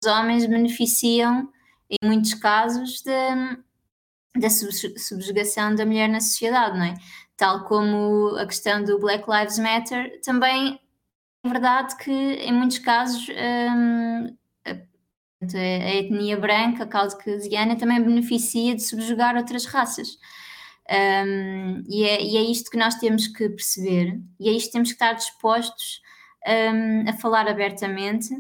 [0.03, 1.53] os homens beneficiam,
[1.91, 6.95] em muitos casos, de, da subjugação da mulher na sociedade, não é?
[7.41, 10.79] Tal como a questão do Black Lives Matter, também
[11.43, 14.73] é verdade que, em muitos casos, um, a,
[15.57, 20.19] a, etnia branca, a caucasiana, também beneficia de subjugar outras raças.
[20.91, 24.73] Um, e, é, e, é, isto que nós temos que perceber, e é isto que
[24.73, 26.03] temos que estar dispostos
[26.47, 28.35] um, a falar abertamente,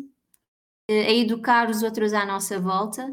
[0.91, 3.11] a educar os outros à nossa volta.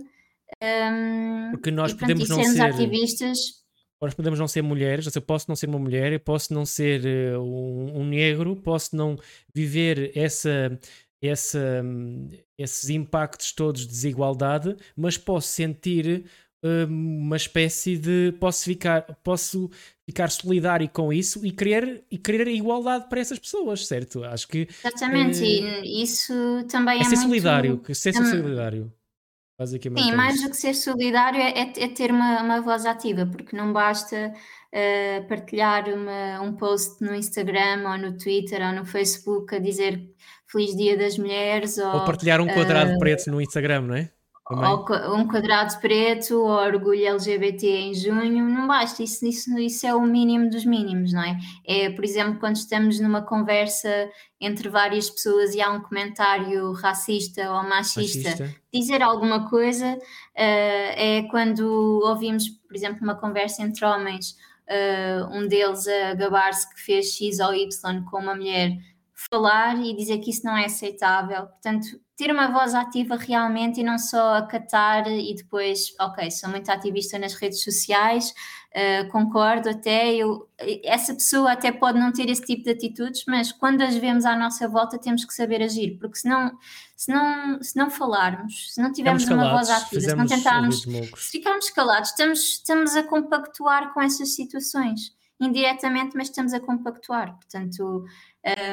[1.52, 3.65] Porque nós e, podemos não ser ativistas.
[4.01, 7.01] Nós podemos não ser mulheres, eu posso não ser uma mulher, eu posso não ser
[7.36, 9.17] uh, um, um, negro, posso não
[9.53, 10.79] viver essa,
[11.21, 16.25] essa, um, esses impactos todos de desigualdade, mas posso sentir
[16.63, 19.67] hum, uma espécie de posso ficar, posso
[20.05, 24.23] ficar solidário com isso e querer, e querer igualdade para essas pessoas, certo?
[24.23, 26.33] Acho que Exatamente, uh, e isso
[26.69, 27.21] também é, é ser muito...
[27.23, 28.93] solidário, ser solidário.
[29.57, 32.85] Basicamente Sim, é mais do que ser solidário é, é, é ter uma, uma voz
[32.85, 38.71] ativa, porque não basta uh, partilhar uma, um post no Instagram ou no Twitter ou
[38.71, 39.99] no Facebook a dizer
[40.45, 44.11] Feliz Dia das Mulheres ou, ou partilhar um quadrado uh, preto no Instagram, não é?
[44.49, 49.93] Ou um quadrado preto, ou orgulho LGBT em junho, não basta, isso, isso, isso é
[49.93, 51.38] o mínimo dos mínimos, não é?
[51.65, 57.51] É, por exemplo, quando estamos numa conversa entre várias pessoas e há um comentário racista
[57.51, 58.55] ou machista, machista.
[58.73, 59.99] dizer alguma coisa uh,
[60.36, 64.38] é quando ouvimos, por exemplo, uma conversa entre homens,
[64.69, 68.77] uh, um deles a gabar-se que fez X ou Y com uma mulher
[69.17, 71.47] falar e dizer que isso não é aceitável.
[71.47, 76.69] Portanto, ter uma voz ativa realmente e não só acatar e depois, ok, sou muito
[76.69, 78.32] ativista nas redes sociais,
[78.75, 80.47] uh, concordo até, eu,
[80.84, 84.36] essa pessoa até pode não ter esse tipo de atitudes, mas quando as vemos à
[84.36, 86.51] nossa volta temos que saber agir, porque se não,
[86.95, 90.84] se não, se não falarmos, se não tivermos calados, uma voz ativa, se não tentarmos,
[90.84, 97.36] se ficarmos calados, estamos, estamos a compactuar com essas situações indiretamente, mas estamos a compactuar.
[97.36, 98.06] Portanto,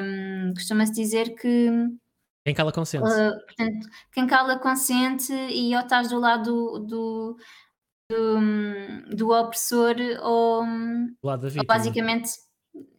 [0.03, 1.71] um, costuma-se dizer que.
[2.45, 3.05] Quem cala consente.
[3.05, 7.37] Uh, portanto, quem cala consente e ou estás do lado do,
[8.11, 11.63] do, do opressor ou, do lado da vítima.
[11.63, 12.31] ou basicamente.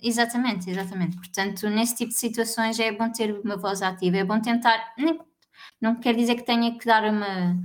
[0.02, 1.18] Exatamente, exatamente.
[1.18, 4.94] Portanto, nesse tipo de situações é bom ter uma voz ativa, é bom tentar.
[5.82, 7.58] Não quer dizer que tenha que dar uma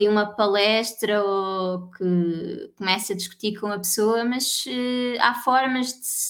[0.00, 5.86] uma palestra ou que comece a discutir com a pessoa, mas uh, há formas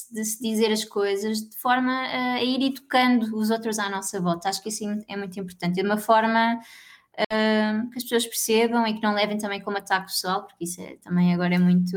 [0.08, 3.88] de, de, se dizer as coisas de forma a, a, ir educando os outros à
[3.88, 4.48] nossa volta.
[4.48, 5.74] Acho que isso é muito importante.
[5.74, 10.12] De uma forma uh, que as pessoas percebam e que não levem também como ataque
[10.12, 11.96] pessoal, porque isso é, também agora é muito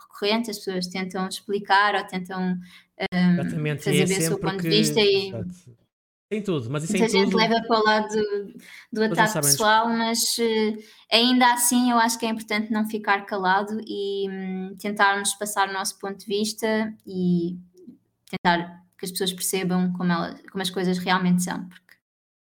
[0.00, 2.58] recorrente, as pessoas tentam explicar ou tentam
[3.12, 5.28] um, fazer ver o seu ponto de vista e.
[5.28, 5.79] Exato
[6.30, 7.38] tem tudo, mas isso Muita em gente tudo.
[7.38, 8.54] leva para o lado do,
[8.92, 13.80] do ataque pessoal, mas uh, ainda assim eu acho que é importante não ficar calado
[13.84, 17.58] e um, tentarmos passar o nosso ponto de vista e
[18.30, 21.64] tentar que as pessoas percebam como, ela, como as coisas realmente são.
[21.68, 21.96] Porque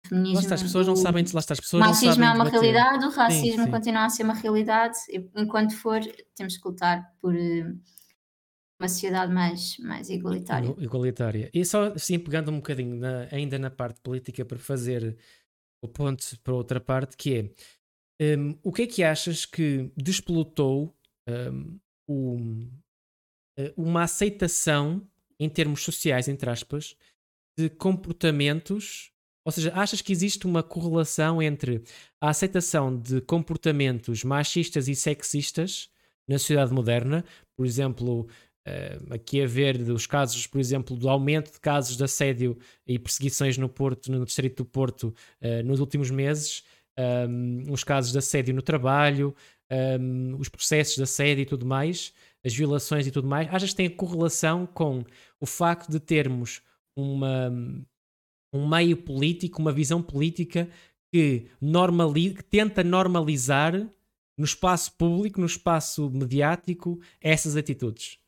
[0.06, 2.32] o feminismo, lá está, as pessoas não sabem, lá está, as pessoas o racismo é
[2.32, 2.60] uma debater.
[2.60, 3.70] realidade, o racismo sim, sim.
[3.70, 4.98] continua a ser uma realidade,
[5.36, 6.00] enquanto for,
[6.34, 7.32] temos que lutar por.
[7.32, 7.78] Uh,
[8.80, 10.74] uma sociedade mais, mais igualitária.
[10.78, 11.50] Igualitária.
[11.52, 15.16] E só assim, pegando um bocadinho na, ainda na parte política para fazer
[15.82, 17.52] o ponto para outra parte, que
[18.20, 20.94] é um, o que é que achas que despolutou
[21.28, 22.70] um, um,
[23.76, 25.06] uma aceitação
[25.38, 26.96] em termos sociais, entre aspas,
[27.58, 29.12] de comportamentos
[29.46, 31.84] ou seja, achas que existe uma correlação entre
[32.20, 35.88] a aceitação de comportamentos machistas e sexistas
[36.28, 37.24] na sociedade moderna?
[37.56, 38.28] Por exemplo,
[38.66, 42.98] Uh, aqui a ver dos casos, por exemplo, do aumento de casos de assédio e
[42.98, 46.64] perseguições no Porto, no distrito do Porto, uh, nos últimos meses,
[46.98, 49.34] um, os casos de assédio no trabalho,
[50.00, 52.12] um, os processos de assédio e tudo mais,
[52.44, 55.04] as violações e tudo mais, achas que tem correlação com
[55.40, 56.62] o facto de termos
[56.96, 57.52] uma,
[58.52, 60.68] um meio político, uma visão política
[61.12, 63.74] que, normaliza, que tenta normalizar
[64.36, 68.18] no espaço público, no espaço mediático, essas atitudes?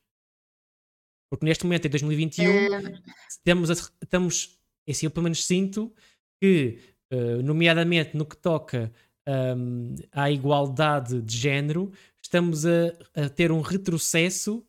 [1.30, 3.02] Porque neste momento, em 2021, uh...
[3.28, 5.92] estamos, a, estamos assim, eu pelo menos sinto
[6.40, 6.78] que,
[7.12, 8.92] uh, nomeadamente no que toca
[9.28, 14.64] um, à igualdade de género, estamos a, a ter um retrocesso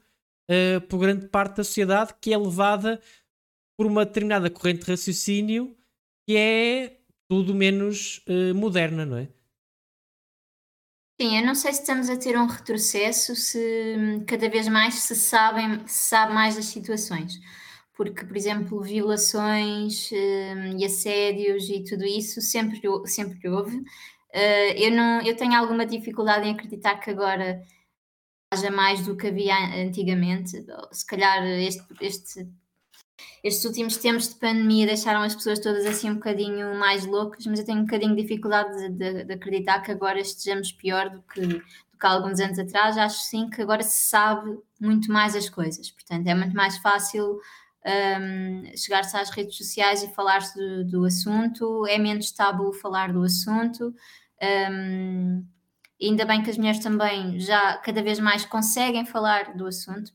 [0.50, 3.00] uh, por grande parte da sociedade que é levada
[3.78, 5.76] por uma determinada corrente de raciocínio
[6.28, 9.30] que é tudo menos uh, moderna, não é?
[11.22, 13.60] Sim, eu não sei se estamos a ter um retrocesso, se
[13.98, 17.34] hum, cada vez mais se sabem, se sabe mais das situações.
[17.94, 23.78] Porque, por exemplo, violações hum, e assédios e tudo isso sempre, sempre houve.
[23.78, 27.62] Uh, eu, não, eu tenho alguma dificuldade em acreditar que agora
[28.54, 29.56] haja mais do que havia
[29.86, 30.52] antigamente.
[30.92, 32.48] Se calhar este, este
[33.44, 37.60] estes últimos tempos de pandemia deixaram as pessoas todas assim um bocadinho mais loucas, mas
[37.60, 41.22] eu tenho um bocadinho de dificuldade de, de, de acreditar que agora estejamos pior do
[41.22, 41.60] que, do
[42.00, 42.98] que há alguns anos atrás.
[42.98, 47.40] Acho sim que agora se sabe muito mais as coisas, portanto é muito mais fácil
[47.86, 53.24] um, chegar-se às redes sociais e falar-se do, do, assunto, é menos tabu falar do
[53.24, 53.94] assunto.
[54.72, 55.46] Um,
[56.02, 60.14] ainda bem que as mulheres também já cada vez mais conseguem falar do assunto,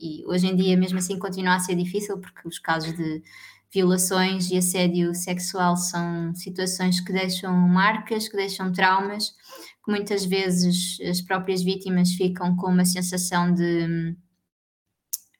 [0.00, 3.22] e hoje em dia, mesmo assim, continua a ser difícil porque os casos de,
[3.72, 9.30] violações e assédio sexual são situações que deixam marcas, que deixam traumas,
[9.84, 14.14] que muitas vezes as próprias vítimas ficam com uma sensação de,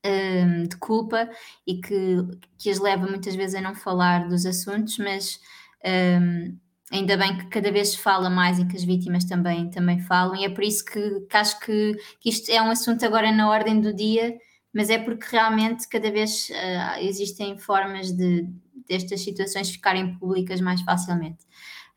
[0.02, 1.28] hum, de culpa
[1.66, 2.16] e que,
[2.58, 5.38] que as leva muitas vezes a não falar dos assuntos, mas
[5.84, 6.56] um,
[6.93, 10.36] ainda bem que cada vez se fala mais e que as vítimas também, também falam,
[10.36, 13.49] e é por isso que, que acho que, que isto é um assunto agora na
[13.49, 14.36] ordem do dia
[14.72, 18.49] mas é porque realmente cada vez uh, existem formas de
[18.88, 21.45] destas situações ficarem públicas mais facilmente.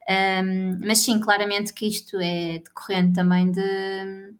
[0.07, 4.35] Um, mas sim, claramente que isto é decorrente também de.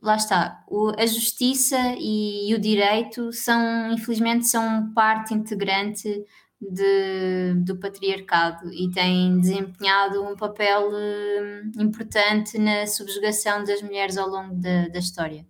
[0.00, 6.24] Lá está, o, a justiça e, e, o direito são, infelizmente, são parte integrante
[6.60, 14.28] de, do patriarcado e têm desempenhado um papel uh, importante na subjugação das mulheres ao
[14.28, 15.46] longo da, da história.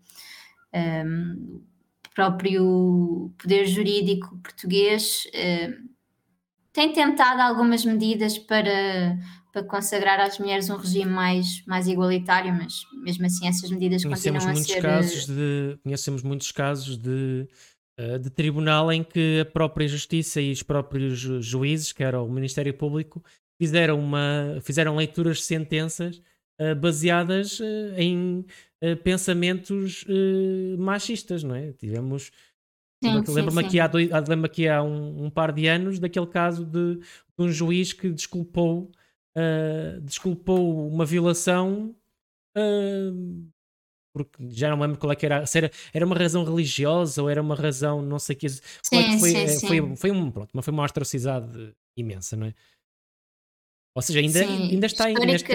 [0.74, 1.62] Um,
[2.06, 5.88] o próprio poder jurídico português uh,
[6.72, 9.18] tem tentado algumas medidas para,
[9.52, 14.48] para consagrar às mulheres um regime mais, mais igualitário, mas mesmo assim essas medidas continuam
[14.48, 14.82] a ser...
[14.82, 17.48] Casos de, conhecemos muitos casos de,
[18.20, 22.72] de tribunal em que a própria justiça e os próprios juízes, que era o Ministério
[22.72, 23.22] Público,
[23.60, 26.22] fizeram, uma, fizeram leituras de sentenças
[26.60, 28.44] uh, baseadas uh, em
[28.82, 30.04] uh, pensamentos
[30.78, 31.72] machistas, não é?
[31.72, 32.30] Tivemos.
[33.00, 36.96] Lembro-me aqui, há, dois, lembro aqui há um, um, par de anos daquele caso de,
[36.96, 37.04] de
[37.38, 38.90] um juiz que desculpou,
[40.02, 41.94] desculpou uma violação
[44.12, 47.30] porque já não lembro qual é que era, se era, era uma razão religiosa ou
[47.30, 50.50] era uma razão, não sei que, sim, é que foi, sim, foi, foi, um, pronto,
[50.52, 52.54] mas foi uma atrocidade imensa, não é?
[53.94, 55.54] Ou seja, ainda, ainda está ainda está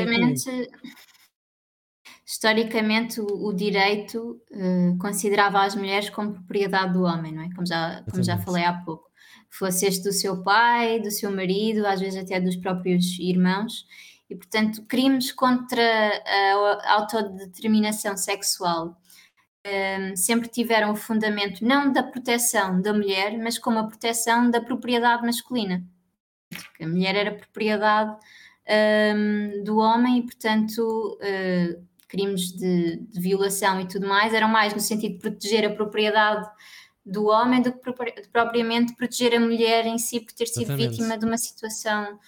[2.25, 7.49] historicamente o, o direito uh, considerava as mulheres como propriedade do homem, não é?
[7.53, 9.11] Como já, como já falei há pouco.
[9.49, 13.85] Fosse este do seu pai, do seu marido, às vezes até dos próprios irmãos.
[14.33, 18.99] E, portanto, crimes contra a autodeterminação sexual
[19.63, 24.59] um, sempre tiveram o fundamento não da proteção da mulher, mas como a proteção da
[24.59, 25.85] propriedade masculina.
[26.49, 28.17] Porque a mulher era propriedade
[29.15, 34.73] um, do homem e, portanto, uh, crimes de, de, violação e tudo mais eram mais
[34.73, 36.49] no sentido de proteger a propriedade
[37.05, 37.93] do homem do que
[38.31, 40.89] propriamente proteger a mulher em si por ter sido Exatamente.
[40.89, 42.19] vítima de uma situação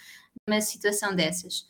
[0.47, 1.65] de uma situação dessas.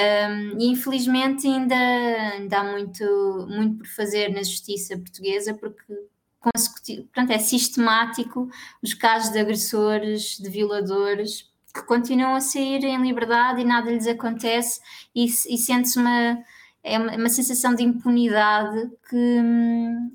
[0.00, 5.92] Um, e infelizmente ainda, ainda há muito, muito por fazer na justiça portuguesa porque
[6.40, 8.48] portanto, é sistemático
[8.82, 14.06] os casos de agressores, de violadores que continuam a sair em liberdade e nada lhes
[14.06, 14.80] acontece
[15.14, 16.42] e, e sente-se uma
[16.82, 19.42] é uma, uma sensação de impunidade que,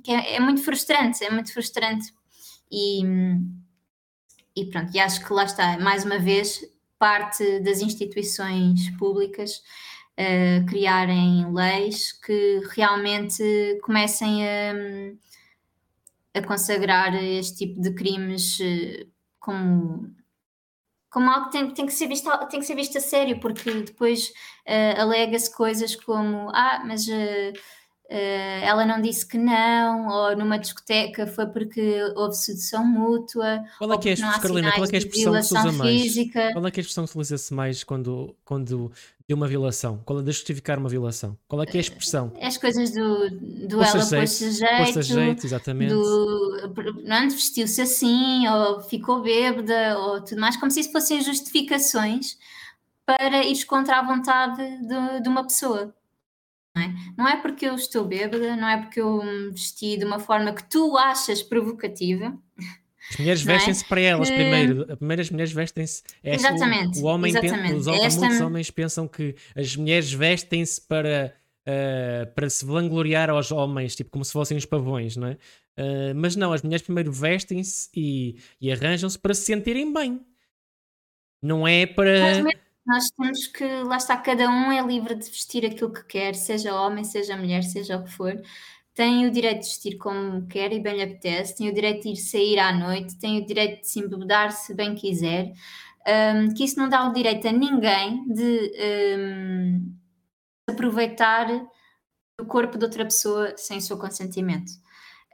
[0.03, 2.11] que é, é, muito frustrante, é muito frustrante.
[2.71, 3.03] E,
[4.55, 6.61] e pronto, e acho que lá está, mais uma vez,
[6.98, 9.62] parte das instituições públicas
[10.20, 14.74] uh, criarem leis que realmente comecem a,
[16.39, 20.14] a consagrar este tipo de crimes uh, como
[21.10, 23.72] como algo que tem, tem, que ser visto, tem que ser visto a sério, porque
[23.72, 24.34] depois
[24.68, 27.54] uh, alega-se coisas como ah, mas Uh,
[28.10, 33.64] ela não disse que não, ou numa discoteca foi porque houve sedução mútua.
[33.78, 35.72] Qual é que é, a, Carolina, qual é, que é a expressão que se usa
[35.72, 36.01] mais?
[36.01, 36.53] Física.
[36.53, 38.91] Qual é que é a expressão que se usa mais quando, quando
[39.28, 40.01] de uma violação?
[40.06, 41.38] Qual é de justificar uma violação?
[41.47, 42.32] Qual é que é a expressão?
[42.38, 43.30] É as coisas do,
[43.68, 45.93] do ela pôs-se jeito, pôs jeito, exatamente.
[45.93, 52.38] Do, não, vestiu-se assim, ou ficou bêbada, ou tudo mais, como se isso fossem justificações
[53.06, 55.93] para ir contra a vontade de, de uma pessoa.
[56.76, 56.93] Não é?
[57.17, 60.53] não é porque eu estou bêbada, não é porque eu me vesti de uma forma
[60.53, 62.38] que tu achas provocativa.
[63.11, 63.45] As mulheres é?
[63.45, 63.88] vestem-se é?
[63.88, 64.36] para elas que...
[64.36, 64.86] primeiro.
[64.89, 66.03] As primeiras mulheres vestem-se.
[66.23, 66.99] É exatamente.
[66.99, 67.76] O, o homem exatamente.
[67.76, 68.19] Os, Esta...
[68.19, 71.34] Muitos homens pensam que as mulheres vestem-se para,
[71.67, 75.38] uh, para se vangloriar aos homens, tipo como se fossem os pavões, não é?
[75.78, 80.19] Uh, mas não, as mulheres primeiro vestem-se e, e arranjam-se para se sentirem bem.
[81.41, 82.41] Não é para.
[82.41, 82.55] Mas
[82.86, 86.75] nós temos que, lá está, cada um é livre de vestir aquilo que quer, seja
[86.75, 88.39] homem, seja mulher, seja o que for.
[88.93, 92.09] Tem o direito de vestir como quer e bem lhe apetece, tem o direito de
[92.09, 95.51] ir sair à noite, tem o direito de se embebedar se bem quiser.
[96.07, 98.71] Um, que isso não dá o direito a ninguém de
[99.17, 99.95] um,
[100.69, 101.47] aproveitar
[102.39, 104.71] o corpo de outra pessoa sem o seu consentimento.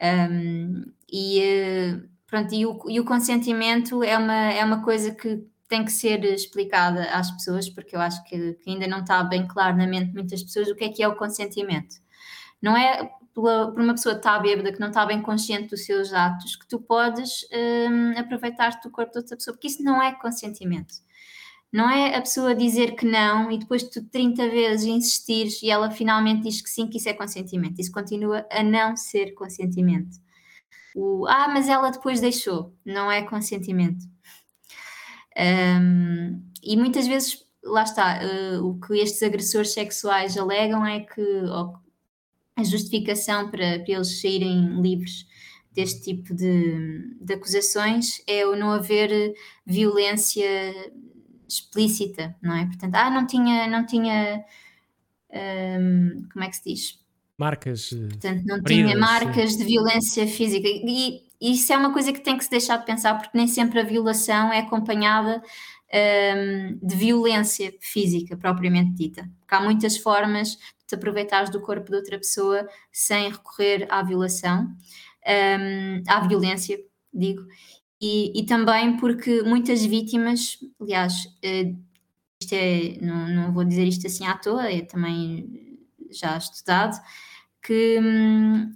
[0.01, 5.45] Um, e, uh, pronto, e, o, e o consentimento é uma, é uma coisa que
[5.71, 9.47] tem que ser explicada às pessoas, porque eu acho que, que, ainda não está bem
[9.47, 11.95] claro na mente de muitas pessoas o que é que é o consentimento.
[12.61, 16.11] Não é, por uma pessoa que está bêbada, que não está bem consciente dos seus
[16.11, 17.47] atos, que tu podes
[17.89, 20.93] um, aproveitar-te do corpo de outra pessoa, porque isso não é consentimento.
[21.71, 25.89] Não é a pessoa dizer que não e depois tu 30 vezes insistires e ela
[25.89, 27.79] finalmente diz que sim, que isso é consentimento.
[27.79, 30.19] Isso continua a não ser consentimento.
[30.93, 32.75] O, ah, mas ela depois deixou.
[32.85, 34.05] Não é consentimento.
[35.37, 41.21] Um, e muitas vezes, lá está, uh, o que estes agressores sexuais alegam é que
[42.55, 45.25] a justificação para, para eles saírem livres
[45.73, 49.33] deste tipo de, de acusações é o não haver
[49.65, 50.45] violência
[51.47, 52.65] explícita, não é?
[52.65, 54.43] Portanto, ah, não tinha, não tinha,
[55.79, 56.99] um, como é que se diz?
[57.37, 57.91] Marcas.
[57.91, 59.57] Eh, Portanto, não tinha marcas sim.
[59.57, 60.67] de violência física.
[60.67, 63.79] E isso é uma coisa que tem que se deixar de pensar, porque nem sempre
[63.79, 65.41] a violação é acompanhada
[65.91, 69.29] um, de violência física propriamente dita.
[69.39, 74.03] Porque há muitas formas de te aproveitares do corpo de outra pessoa sem recorrer à
[74.03, 74.67] violação,
[75.27, 76.79] um, à violência,
[77.11, 77.43] digo.
[77.99, 81.79] E, e, também porque muitas vítimas, aliás, uh,
[82.41, 85.77] isto é, não, não vou dizer isto assim à toa, é também
[86.09, 86.99] já estudado,
[87.61, 88.73] que hum,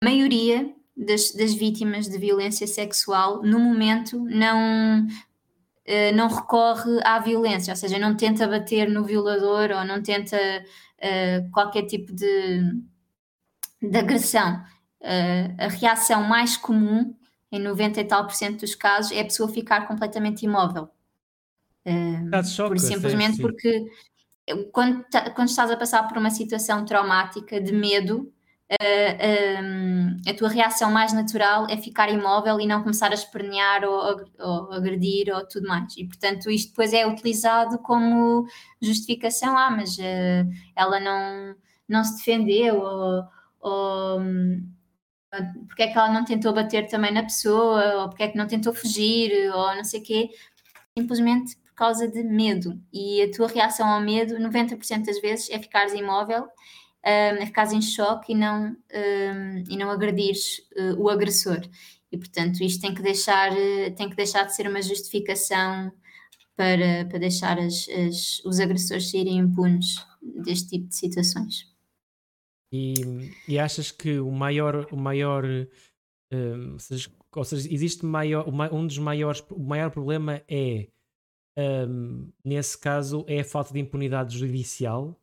[0.00, 0.74] a maioria
[1.06, 7.76] das, das, vítimas de violência sexual no momento não, uh, não recorre à violência, ou
[7.76, 12.62] seja, não tenta bater no violador ou não tenta uh, qualquer tipo de,
[13.80, 14.64] de agressão.
[15.00, 17.14] Uh, a reação mais comum
[17.52, 20.88] em 90 e tal por cento dos casos, é a pessoa ficar completamente imóvel.
[22.70, 23.42] Por, simplesmente sim.
[23.42, 23.90] porque
[24.72, 28.32] quando, quando, estás a passar por uma situação traumática de medo,
[28.80, 34.24] uh, a tua reação mais natural é ficar imóvel e não começar a espernear ou,
[34.38, 35.96] ou, agredir ou tudo mais.
[35.96, 38.46] E portanto, isto depois é utilizado como
[38.80, 41.54] justificação: ah, mas uh, ela não,
[41.88, 43.24] não se defendeu ou,
[43.60, 44.20] ou
[45.66, 48.46] porque é que ela não tentou bater também na pessoa, ou porque é que não
[48.46, 50.30] tentou fugir, ou não sei o quê,
[50.96, 52.78] simplesmente por causa de medo.
[52.92, 56.46] E a tua reação ao medo, 90% das vezes, é ficares imóvel,
[57.02, 61.60] é ficares em choque e não, um, e não agredires uh, o agressor.
[62.10, 65.92] E portanto, isto tem que deixar, uh, tem que deixar de ser uma justificação
[66.56, 69.96] para, para deixar as, as, os agressores serem impunes
[70.44, 71.70] deste tipo de situações.
[72.72, 72.94] E,
[73.48, 75.44] e achas que o maior, o maior
[76.32, 76.78] um, ou
[77.44, 80.88] seja, existe maior, um dos maiores, o maior problema é,
[81.86, 85.18] um, nesse caso, é a falta de impunidade judicial?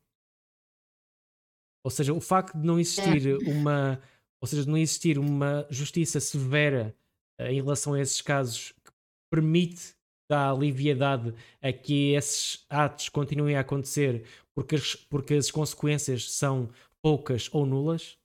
[1.83, 4.01] Ou seja, o facto de não existir uma,
[4.41, 6.95] ou seja, de não existir uma justiça severa
[7.39, 8.91] uh, em relação a esses casos que
[9.31, 9.95] permite
[10.29, 16.69] dar aliviedade a que esses atos continuem a acontecer porque as, porque as consequências são
[17.01, 18.17] poucas ou nulas?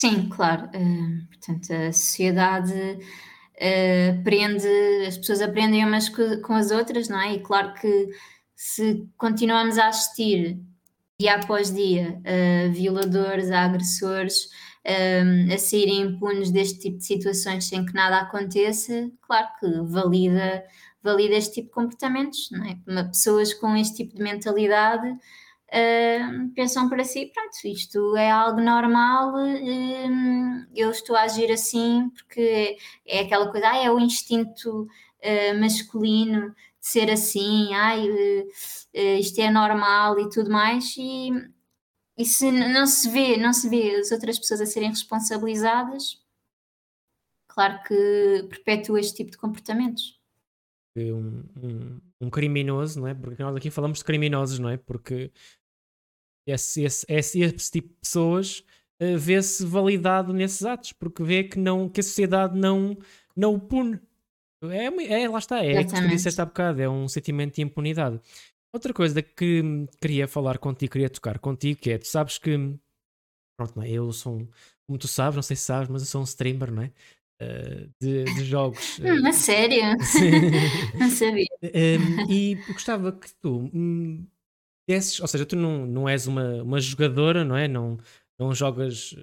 [0.00, 0.66] Sim, claro.
[0.66, 4.66] Uh, portanto, a sociedade uh, aprende,
[5.06, 7.34] as pessoas aprendem umas com as outras, não é?
[7.34, 8.10] E claro que
[8.54, 10.62] se continuamos a assistir
[11.20, 14.48] dia após dia a violadores, a agressores,
[14.86, 20.64] um, a saírem impunes deste tipo de situações sem que nada aconteça, claro que valida,
[21.02, 23.04] valida este tipo de comportamentos, não é?
[23.04, 29.34] Pessoas com este tipo de mentalidade uh, pensam para si, pronto, isto é algo normal,
[29.34, 35.60] uh, eu estou a agir assim porque é aquela coisa, ah, é o instinto uh,
[35.60, 38.08] masculino ser assim, ai,
[39.18, 41.30] isto é normal e tudo mais, e,
[42.16, 46.18] e se não se vê, não se vê as outras pessoas a serem responsabilizadas,
[47.48, 50.18] claro que perpetua este tipo de comportamentos.
[50.96, 53.14] Um, um, um, criminoso, não é?
[53.14, 54.76] Porque nós aqui falamos de criminosos, não é?
[54.76, 55.30] Porque
[56.46, 58.64] esse, esse, esse, esse tipo de pessoas
[59.00, 62.96] uh, vê-se validado nesses atos, porque vê que, não, que a sociedade não,
[63.36, 64.00] não o pune.
[64.62, 68.20] É, é, lá está, é que tu disseste há bocado, é um sentimento de impunidade.
[68.72, 69.62] Outra coisa que
[70.00, 72.56] queria falar contigo, queria tocar contigo, que é, tu sabes que,
[73.58, 73.90] pronto, não é?
[73.90, 74.48] eu sou um,
[74.86, 76.92] como tu sabes, não sei se sabes, mas eu sou um streamer, não é?
[77.42, 78.98] Uh, de, de, jogos.
[78.98, 79.96] Hum, a sério?
[80.98, 81.46] não sabia.
[81.62, 84.26] Um, e gostava que tu hum,
[84.86, 87.66] desses, ou seja, tu não, não és uma, uma jogadora, não é?
[87.66, 87.96] Não,
[88.38, 89.14] não jogas.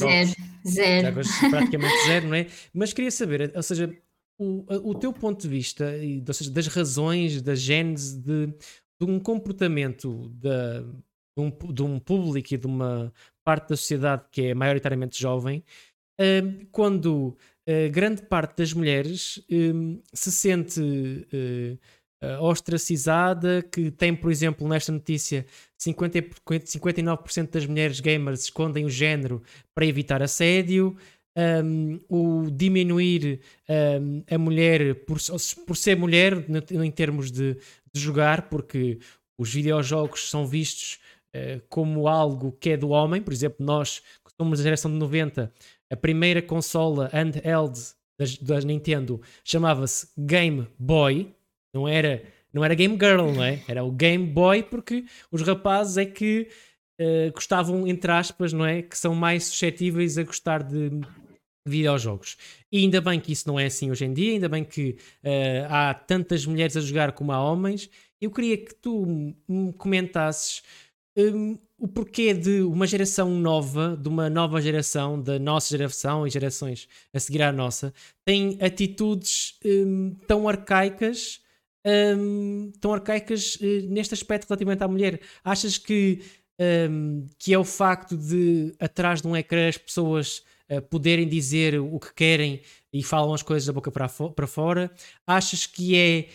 [0.00, 0.30] Zero,
[0.66, 1.08] zero.
[1.08, 2.46] Jogas praticamente zero, não é?
[2.72, 3.92] Mas queria saber, ou seja,
[4.38, 5.84] o, o teu ponto de vista,
[6.26, 12.54] ou seja, das razões, da gênese de, de um comportamento de, um, de um público
[12.54, 13.12] e de uma
[13.44, 15.64] parte da sociedade que é maioritariamente jovem,
[16.20, 17.36] uh, quando
[17.68, 24.90] uh, grande parte das mulheres uh, se sente uh, ostracizada, que tem, por exemplo, nesta
[24.90, 29.42] notícia, 50, 59% das mulheres gamers escondem o género
[29.74, 30.96] para evitar assédio.
[31.40, 35.18] Um, o diminuir um, a mulher por,
[35.64, 37.54] por ser mulher em termos de,
[37.94, 38.98] de jogar, porque
[39.38, 40.98] os videojogos são vistos
[41.36, 44.96] uh, como algo que é do homem, por exemplo, nós que somos da geração de
[44.96, 45.52] 90,
[45.90, 47.78] a primeira consola handheld
[48.42, 51.32] da, Nintendo chamava-se Game Boy,
[51.72, 52.22] não era,
[52.52, 53.62] não era Game Girl, não é?
[53.68, 56.48] Era o Game Boy porque os rapazes é que
[57.00, 58.82] uh, gostavam, entre aspas, não é?
[58.82, 60.90] Que são mais suscetíveis a gostar de
[61.68, 62.36] videojogos.
[62.70, 65.66] E ainda bem que isso não é assim hoje em dia, ainda bem que uh,
[65.68, 67.88] há tantas mulheres a jogar como há homens.
[68.20, 70.62] Eu queria que tu me comentasses
[71.16, 76.30] um, o porquê de uma geração nova, de uma nova geração, da nossa geração e
[76.30, 77.92] gerações a seguir à nossa,
[78.24, 81.40] tem atitudes um, tão arcaicas,
[81.86, 85.20] um, tão arcaicas uh, neste aspecto relativamente à mulher.
[85.44, 86.20] Achas que,
[86.90, 91.80] hum, que é o facto de atrás de um ecrã as pessoas uh, poderem dizer
[91.80, 92.60] o que querem
[92.92, 94.90] e falam as coisas da boca para, fo para fora?
[95.26, 96.28] Achas que é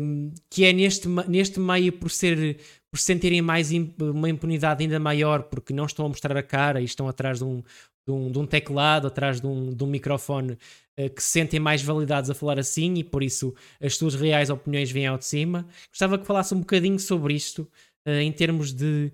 [0.00, 2.58] hum, que é neste, neste meio por ser
[2.90, 6.84] por sentirem mais uma impunidade ainda maior porque não estão a mostrar a cara e
[6.84, 7.62] estão atrás de um,
[8.06, 11.60] de um, de um teclado, atrás de um, de um microfone uh, que se sentem
[11.60, 15.26] mais validados a falar assim e por isso as suas reais opiniões vêm ao de
[15.26, 15.66] cima.
[15.90, 17.68] Gostava que falasse um bocadinho sobre isto
[18.06, 19.12] uh, em termos de,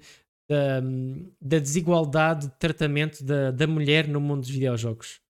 [0.49, 0.81] da,
[1.41, 5.21] da desigualdade de tratamento da, da mulher no mundo dos videojogos.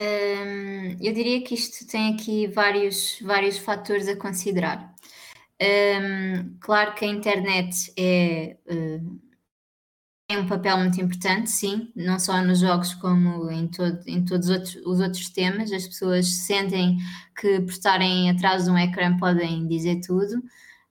[0.00, 4.94] Hum, eu diria que isto tem aqui vários, vários fatores a considerar.
[5.60, 8.56] Um, claro que a internet é,
[10.28, 14.48] tem um papel muito importante, sim, não só nos jogos como em, todo, em todos
[14.48, 15.72] os outros, os outros temas.
[15.72, 16.98] As pessoas sentem
[17.34, 20.40] que por estarem atrás de um ecrã podem dizer tudo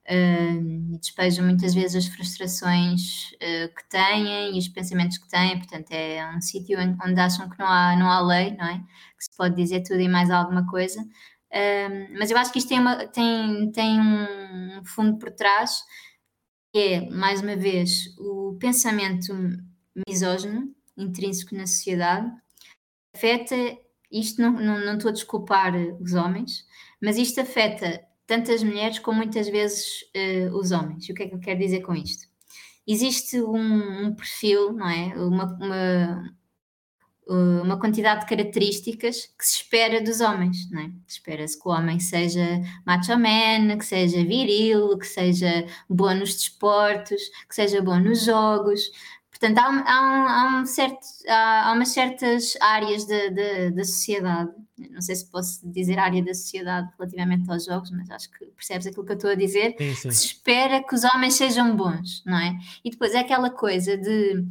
[0.08, 5.58] uh, despejam muitas vezes as frustrações uh, que têm e os pensamentos que têm.
[5.58, 8.78] Portanto, é um sítio onde acham que não há, não há lei, não é?
[8.78, 11.00] Que se pode dizer tudo e mais alguma coisa.
[11.00, 15.82] Um, mas eu acho que isto tem, uma, tem, tem um fundo por trás,
[16.72, 19.34] que é, mais uma vez, o pensamento
[20.06, 22.30] misógino, intrínseco na sociedade,
[23.14, 23.56] afeta,
[24.12, 26.66] isto não, não, não estou a desculpar os homens,
[27.00, 31.08] mas isto afeta tanto as mulheres como muitas vezes uh, os homens.
[31.08, 32.28] O que é que eu quero dizer com isto?
[32.86, 35.14] Existe um, um perfil, não é?
[35.16, 36.34] Uma, uma,
[37.26, 40.90] uh, uma quantidade de características que se espera dos homens, não é?
[41.06, 47.22] Espera-se que o homem seja macho man, que seja viril, que seja bom nos desportos,
[47.48, 48.90] que seja bom nos jogos.
[49.38, 54.50] Portanto, há, há, um, há, um certo, há, há umas certas áreas da sociedade,
[54.90, 58.88] não sei se posso dizer área da sociedade relativamente aos jogos, mas acho que percebes
[58.88, 60.08] aquilo que eu estou a dizer, sim, sim.
[60.08, 62.58] que se espera que os homens sejam bons, não é?
[62.84, 64.44] E depois é aquela coisa de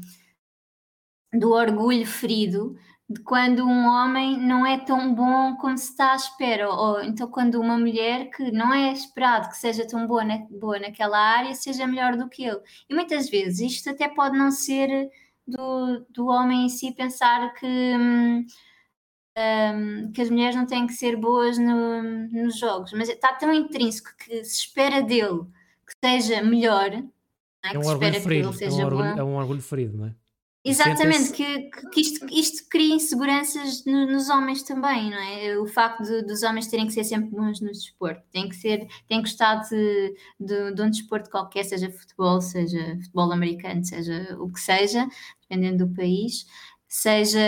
[1.34, 2.78] do orgulho ferido
[3.10, 7.30] de quando um homem não é tão bom como se está à espera, ou então
[7.30, 11.56] quando uma mulher que não é esperado que seja tão boa, na, boa naquela área
[11.56, 12.60] seja melhor do que ele.
[12.90, 15.10] E muitas vezes isto até pode não ser
[15.48, 18.46] do, do homem em si pensar que, hum,
[19.38, 23.54] hum, que as mulheres não têm que ser boas no, nos jogos, mas está tão
[23.54, 25.46] intrínseco que se espera dele
[25.88, 26.92] que seja melhor.
[27.64, 30.27] É, é um orgulho ferido, é um orgulho, é um orgulho ferido, não é?
[30.66, 35.58] Exatamente, que, que isto, isto cria inseguranças no, nos homens também, não é?
[35.58, 38.86] O facto de, dos homens terem que ser sempre bons no desporto, têm que ser,
[39.08, 44.36] têm que gostar de, de, de um desporto qualquer, seja futebol, seja futebol americano, seja
[44.40, 45.08] o que seja,
[45.42, 46.46] dependendo do país,
[46.88, 47.40] seja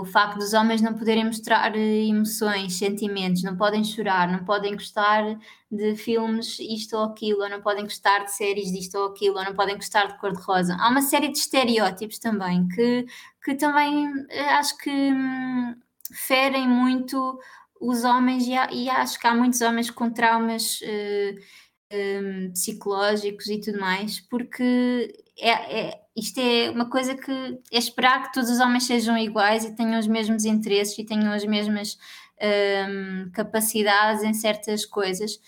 [0.00, 4.72] o facto dos homens não poderem mostrar eh, emoções, sentimentos, não podem chorar, não podem
[4.72, 5.38] gostar
[5.70, 9.44] de filmes isto ou aquilo, ou não podem gostar de séries disto ou aquilo, ou
[9.44, 10.76] não podem gostar de cor-de-rosa.
[10.80, 13.06] Há uma série de estereótipos também que,
[13.44, 15.74] que também eh, acho que hum,
[16.12, 17.38] ferem muito
[17.80, 21.40] os homens e, e, acho que há muitos homens com traumas uh,
[21.92, 27.30] um, psicológicos e tudo mais, porque é, é, isto é uma coisa que
[27.72, 31.32] é esperar que todos os homens sejam iguais e tenham os mesmos interesses e tenham
[31.32, 31.96] as mesmas
[32.40, 35.38] um, capacidades em certas coisas.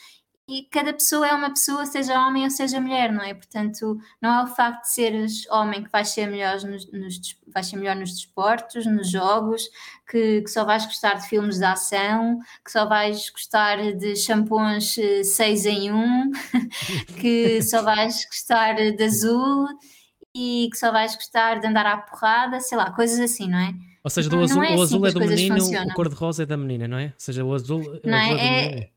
[0.48, 3.32] E cada pessoa é uma pessoa, seja homem ou seja mulher, não é?
[3.32, 7.68] Portanto, não é o facto de seres homem que vais ser melhor nos, nos, vais
[7.68, 9.62] ser melhor nos desportos, nos jogos,
[10.10, 14.96] que, que, só vais gostar de filmes de ação, que só vais gostar de shampoos
[15.22, 16.30] 6 eh, em 1,
[17.20, 19.68] que só vais gostar de azul
[20.34, 23.74] e que só vais gostar de andar à porrada, sei lá, coisas assim, não é?
[24.02, 25.90] Ou seja, do azul, é o assim azul é do menino, funcionam.
[25.90, 27.06] o cor-de-rosa é da menina, não é?
[27.06, 28.90] Ou seja, o azul, não o azul é, é,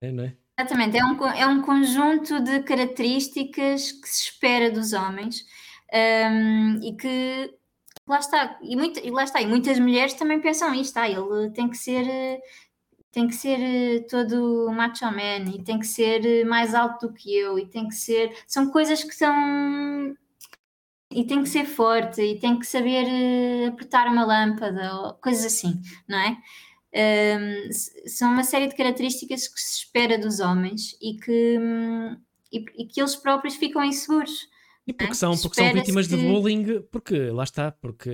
[0.00, 0.34] É, não é?
[0.58, 5.44] Exatamente, é um, é um conjunto de características que se espera dos homens
[5.94, 7.54] um, e que
[8.06, 11.50] lá está, e, muito, e lá está, e muitas mulheres também pensam isto, ah, ele
[11.50, 12.40] tem que ser
[13.10, 17.14] tem que ser eh, todo macho man e tem que ser eh, mais alto do
[17.14, 18.32] que eu e tem que ser.
[18.46, 20.14] São coisas que são.
[21.10, 25.46] E tem que ser forte e tem que saber eh, apertar uma lâmpada ou coisas
[25.46, 26.36] assim, não é?
[26.94, 27.72] Um,
[28.06, 32.16] são uma série de características que se espera dos homens e que, hum,
[32.52, 34.48] e, e que eles próprios ficam inseguros.
[34.86, 36.16] E porque são, porque são vítimas que...
[36.16, 38.10] de bullying, porque lá está, porque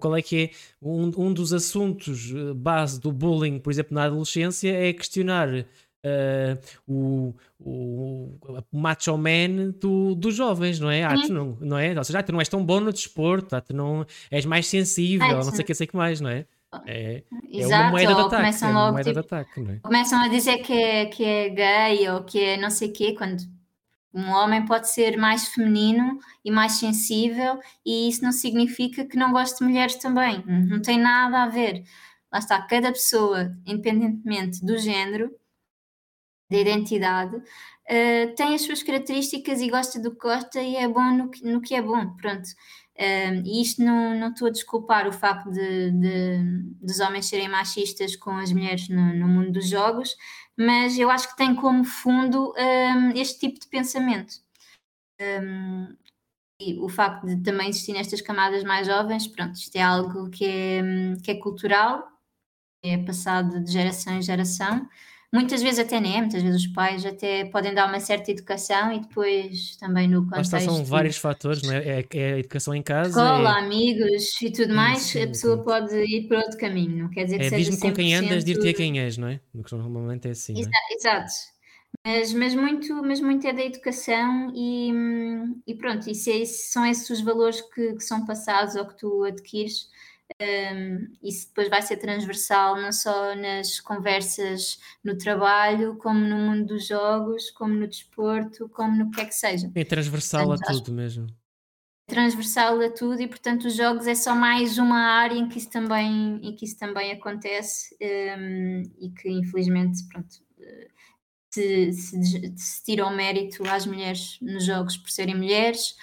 [0.00, 0.50] qual é que é
[0.80, 5.66] um, um dos assuntos eh, base do bullying, por exemplo, na adolescência, é questionar
[6.04, 8.38] uh, o, o,
[8.70, 11.02] o, macho man do, dos jovens, não é?
[11.02, 11.96] Ah, tu não, não é?
[11.96, 14.66] Ou seja, ah, tu não és tão bom no desporto, ah, tu não és mais
[14.66, 16.46] sensível, ah, não sei o que, sei que mais, não é?
[16.86, 18.36] É, Exato, é uma moeda de ataque.
[18.36, 19.78] Começam, é logo, moeda tipo, de ataque não é?
[19.78, 23.14] começam a dizer que é, que é gay ou que é não sei o quê,
[23.16, 23.44] quando
[24.12, 29.32] um homem pode ser mais feminino e mais sensível, e isso não significa que não
[29.32, 30.42] goste de mulheres também.
[30.46, 31.82] Não tem nada a ver.
[32.32, 35.30] Lá está, cada pessoa, independentemente do género,
[36.50, 41.10] da identidade, uh, tem as suas características e gosta do que gosta e é bom
[41.12, 42.14] no que, no que é bom.
[42.16, 42.46] Pronto.
[42.96, 46.38] Uh, e isto não, não estou a desculpar o facto de, de,
[46.80, 50.16] dos homens serem machistas com as mulheres no, no mundo dos jogos,
[50.56, 54.34] mas eu acho que tem como fundo um, este tipo de pensamento.
[55.20, 55.96] Um,
[56.60, 60.44] e o facto de também existir nestas camadas mais jovens, pronto, isto é algo que
[60.44, 60.82] é,
[61.22, 62.06] que é cultural,
[62.82, 64.88] é passado de geração em geração,
[65.34, 68.92] muitas vezes até nem é, muitas vezes os pais até podem dar uma certa educação
[68.92, 70.52] e depois também no contexto...
[70.52, 71.78] Mas são vários fatores, não é?
[71.78, 73.08] É, é a educação em casa...
[73.20, 73.62] Escola, é...
[73.64, 75.64] amigos e tudo mais, sim, a pessoa sim.
[75.64, 77.80] pode ir por outro caminho, não quer dizer que é, seja 100%...
[77.80, 79.40] com quem andas, dir-te a quem és, não é?
[79.72, 80.94] Normalmente é assim, Exato, é?
[80.94, 81.32] exato.
[82.06, 84.92] Mas, mas, muito, mas muito é da educação e,
[85.66, 89.24] e pronto, isso é, são esses os valores que, que são passados ou que tu
[89.24, 89.88] adquires
[90.40, 96.66] um, isso depois vai ser transversal não só nas conversas no trabalho, como no mundo
[96.66, 99.70] dos jogos, como no desporto, como no que é que seja.
[99.74, 101.26] É transversal portanto, a tudo mesmo.
[102.06, 105.70] Transversal a tudo e portanto os jogos é só mais uma área em que isso
[105.70, 110.44] também, em que isso também acontece um, e que infelizmente pronto,
[111.50, 115.94] se, se, se tira o mérito às mulheres nos jogos por serem mulheres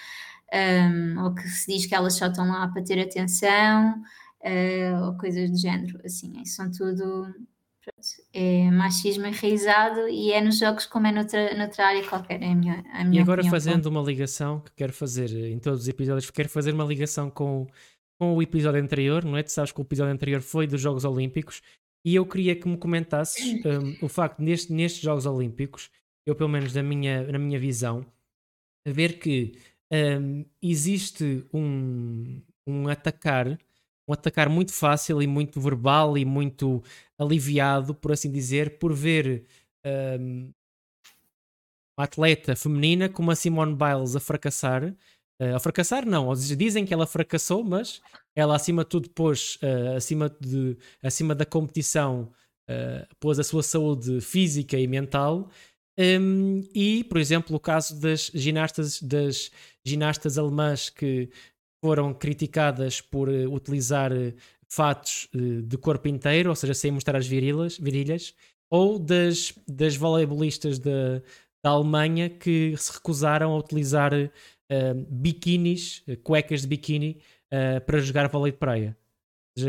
[0.52, 4.02] um, ou que se diz que elas só estão lá para ter atenção,
[4.42, 6.00] uh, ou coisas do género.
[6.04, 7.32] Assim, são tudo
[8.32, 12.40] é machismo enraizado e é nos jogos como é noutra, noutra área qualquer.
[12.42, 15.82] É a minha, a minha e agora fazendo uma ligação que quero fazer em todos
[15.82, 17.66] os episódios, quero fazer uma ligação com,
[18.20, 19.42] com o episódio anterior, não é?
[19.42, 21.60] Tu sabes que o episódio anterior foi dos Jogos Olímpicos
[22.04, 25.90] e eu queria que me comentasses um, o facto neste, nestes Jogos Olímpicos,
[26.26, 28.06] eu pelo menos na minha, na minha visão,
[28.86, 29.56] ver que
[29.92, 33.46] um, existe um, um atacar,
[34.08, 36.82] um atacar muito fácil e muito verbal e muito
[37.18, 39.44] aliviado, por assim dizer, por ver
[40.18, 40.50] um,
[41.98, 44.84] uma atleta feminina como a Simone Biles a fracassar.
[45.40, 48.00] Uh, a fracassar, não, dizem que ela fracassou, mas
[48.34, 52.32] ela acima de tudo pôs, uh, acima, de, acima da competição,
[52.70, 55.50] uh, pôs a sua saúde física e mental
[55.98, 59.50] um, e, por exemplo, o caso das ginastas, das
[59.84, 61.28] ginastas alemãs que
[61.84, 64.32] foram criticadas por uh, utilizar uh,
[64.68, 68.34] fatos uh, de corpo inteiro, ou seja, sem mostrar as virilhas, virilhas,
[68.70, 71.20] ou das, das voleibolistas da,
[71.62, 74.12] da Alemanha que se recusaram a utilizar
[75.10, 77.20] biquínis, cuecas de biquíni,
[77.84, 78.96] para jogar vôlei de praia.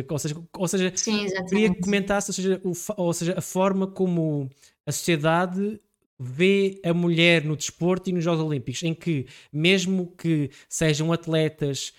[0.09, 3.85] Ou seja, ou seja Sim, queria que comentasse ou seja, o, ou seja, a forma
[3.85, 4.49] como
[4.85, 5.77] a sociedade
[6.19, 11.93] vê a mulher no desporto e nos Jogos Olímpicos, em que, mesmo que sejam atletas,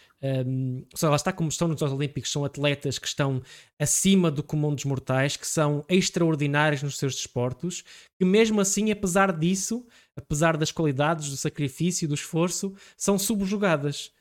[0.46, 3.42] um, só lá está como estão nos Jogos Olímpicos, são atletas que estão
[3.78, 7.84] acima do comum dos mortais, que são extraordinários nos seus desportos,
[8.18, 9.86] que mesmo assim, apesar disso,
[10.16, 14.12] apesar das qualidades, do sacrifício, do esforço, são subjugadas.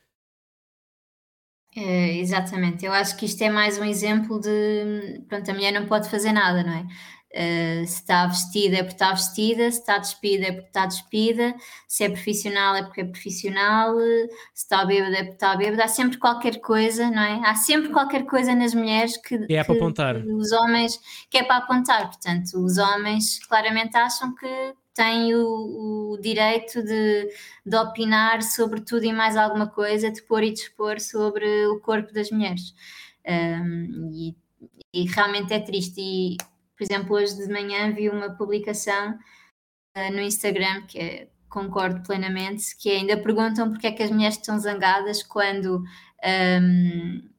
[1.76, 5.86] É, exatamente, eu acho que isto é mais um exemplo de pronto, a mulher não
[5.86, 6.86] pode fazer nada, não é?
[7.34, 11.54] Uh, se está vestida é porque está vestida, se está despida é porque está despida,
[11.88, 15.88] se é profissional é porque é profissional, se está bêbada é porque está bêbada, há
[15.88, 17.40] sempre qualquer coisa, não é?
[17.44, 20.16] Há sempre qualquer coisa nas mulheres que, que é para apontar.
[20.18, 26.18] os homens que é para apontar, portanto, os homens claramente acham que têm o, o
[26.20, 27.28] direito de,
[27.66, 32.14] de opinar sobre tudo e mais alguma coisa, de pôr e dispor sobre o corpo
[32.14, 32.72] das mulheres.
[33.26, 34.36] Um, e,
[34.92, 36.00] e realmente é triste.
[36.00, 36.36] E
[36.76, 39.18] Por exemplo, hoje de manhã vi uma publicação
[39.96, 44.36] uh, no Instagram que é, concordo plenamente, que ainda perguntam porque é que as mulheres
[44.36, 45.84] estão zangadas quando
[46.24, 47.34] um,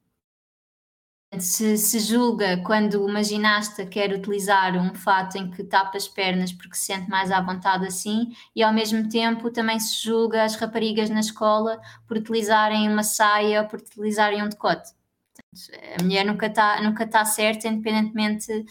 [1.40, 6.54] se, se, julga quando uma ginasta quer utilizar um fato em que tapa as pernas
[6.54, 10.56] porque se sente mais à vontade assim, e ao mesmo tempo também se julga as
[10.56, 14.92] raparigas na escola por utilizarem uma saia ou por utilizarem um decote.
[15.34, 18.66] Portanto, a mulher nunca está nunca tá certa, independentemente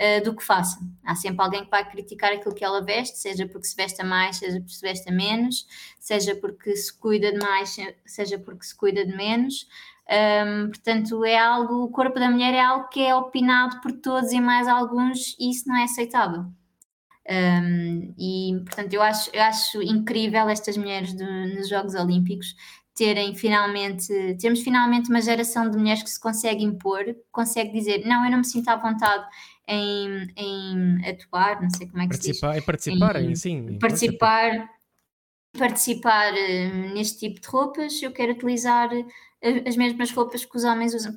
[0.00, 0.80] uh, do que faça.
[1.04, 4.36] Há sempre alguém que vai criticar aquilo que ela veste, seja porque se veste mais,
[4.36, 5.66] seja porque se veste menos,
[5.98, 7.76] seja porque se cuida de mais,
[8.06, 9.68] seja porque se cuida de menos.
[10.10, 14.32] Um, portanto, é algo, o corpo da mulher é algo que é opinado por todos
[14.32, 16.46] e mais alguns, e isso não é aceitável.
[17.30, 22.56] Um, e portanto, eu acho, eu acho incrível estas mulheres do, nos Jogos Olímpicos
[22.92, 28.24] terem finalmente, termos finalmente uma geração de mulheres que se consegue impor, consegue dizer, não,
[28.24, 29.24] eu não me sinto à vontade
[29.70, 32.64] em, em atuar, não sei como é que participar, se diz.
[32.66, 33.78] Participar, em, sim.
[33.78, 34.70] Participar,
[35.56, 38.90] participar uh, neste tipo de roupas, eu quero utilizar
[39.66, 41.16] as mesmas roupas que os homens usam.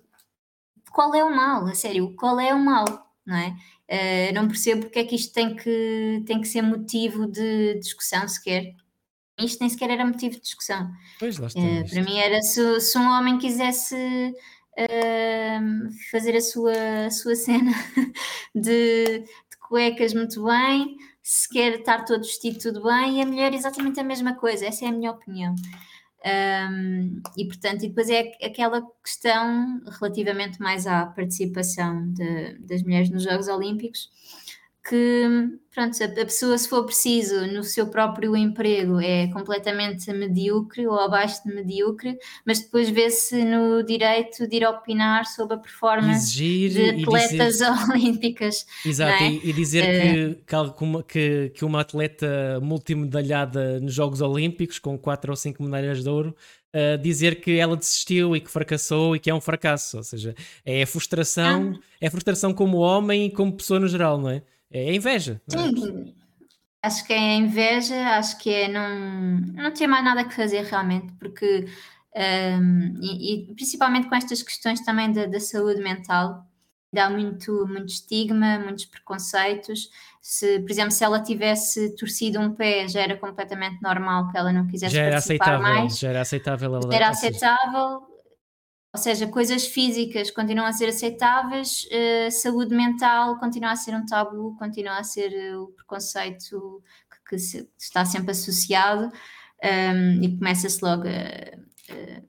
[0.92, 1.66] Qual é o mal?
[1.66, 2.86] A sério, qual é o mal?
[3.26, 3.56] Não é?
[3.90, 8.28] Uh, não percebo porque é que isto tem que, tem que ser motivo de discussão
[8.28, 8.76] sequer.
[9.40, 10.92] Isto nem sequer era motivo de discussão.
[11.20, 11.60] Pois lá está.
[11.60, 13.96] Uh, para mim era se, se, um homem quisesse
[16.12, 17.72] fazer a sua, a sua cena
[18.56, 23.54] de, de cuecas muito bem, se quer estar todo vestido tudo bem, e a mulher
[23.54, 24.66] exatamente a mesma coisa.
[24.66, 25.56] Essa é a minha opinião.
[26.26, 33.10] Um, e portanto, e depois é aquela questão relativamente mais à participação de, das mulheres
[33.10, 34.10] nos Jogos Olímpicos,
[34.88, 41.00] que pronto, a pessoa, se for preciso, no seu próprio emprego é completamente medíocre ou
[41.00, 46.70] abaixo de medíocre, mas depois vê-se no direito de ir opinar sobre a performance Exigir
[46.72, 47.72] de atletas dizer...
[47.90, 48.66] olímpicas.
[48.86, 49.30] Exato, é?
[49.32, 50.36] e, e, dizer uh...
[50.46, 56.10] que, que, que uma atleta multimedalhada nos Jogos Olímpicos, com quatro ou cinco medalhas de
[56.10, 56.36] ouro,
[56.76, 59.98] Uh, dizer que ela desistiu e que fracassou e que é um fracasso.
[59.98, 60.34] Ou seja,
[60.66, 61.80] é a frustração, ah.
[62.02, 64.42] é a frustração como homem e como pessoa no geral, não é?
[64.74, 65.40] É inveja.
[65.54, 65.58] É?
[65.58, 66.16] Sim,
[66.82, 71.14] acho que é inveja, acho que é não, não ter mais nada que fazer realmente,
[71.14, 71.66] porque
[72.16, 76.46] um, e, e, principalmente com estas questões também da, da, saúde mental,
[76.92, 79.90] dá muito, muito estigma, muitos preconceitos.
[80.22, 84.52] Se, por exemplo, se ela tivesse torcido um pé, já era completamente normal que ela
[84.52, 86.00] não quisesse já era participar aceitável, mais.
[86.00, 86.76] Já era aceitável.
[86.76, 88.13] Ela, era aceitável
[88.94, 94.06] ou seja, coisas físicas continuam a ser aceitáveis, uh, saúde mental continua a ser um
[94.06, 100.24] tabu, continua a ser uh, o preconceito que, que se, está sempre associado um, ehm,
[100.24, 102.22] e começa-se logo a, a,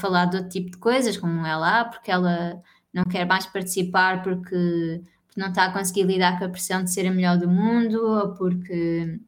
[0.00, 2.60] falar de outro tipo de coisas, como ela, ah, porque ela
[2.92, 6.92] não quer mais participar porque, porque não está a conseguir lidar com a pressão de
[6.92, 9.20] ser a melhor do mundo, ou porque,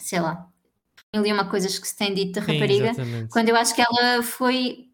[0.00, 0.48] sei lá,
[1.14, 3.82] mil e uma coisas que se tem dito da rapariga, Sim, quando eu acho que
[3.82, 4.85] ela foi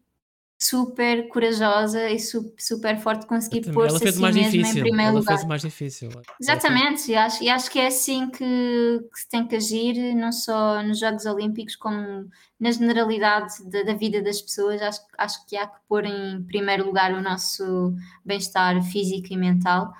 [0.63, 4.79] super corajosa e super forte conseguir pôr-se assim mesmo difícil.
[4.79, 5.33] em primeiro ela lugar.
[5.33, 6.09] fez o mais difícil.
[6.39, 10.31] Exatamente, e acho, e acho que é assim que, que, se tem que agir, não
[10.31, 14.81] só nos Jogos Olímpicos, como na generalidade da, da, vida das pessoas.
[14.81, 17.93] Acho, acho que há que pôr em primeiro lugar o nosso
[18.23, 19.93] bem-estar físico e mental.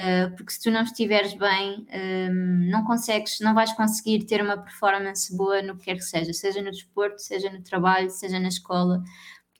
[0.00, 1.86] Uh, porque se tu não estiveres bem,
[2.28, 6.32] um, não consegues, não vais conseguir ter uma performance boa no que quer que seja,
[6.32, 9.02] seja no desporto, seja no trabalho, seja na escola.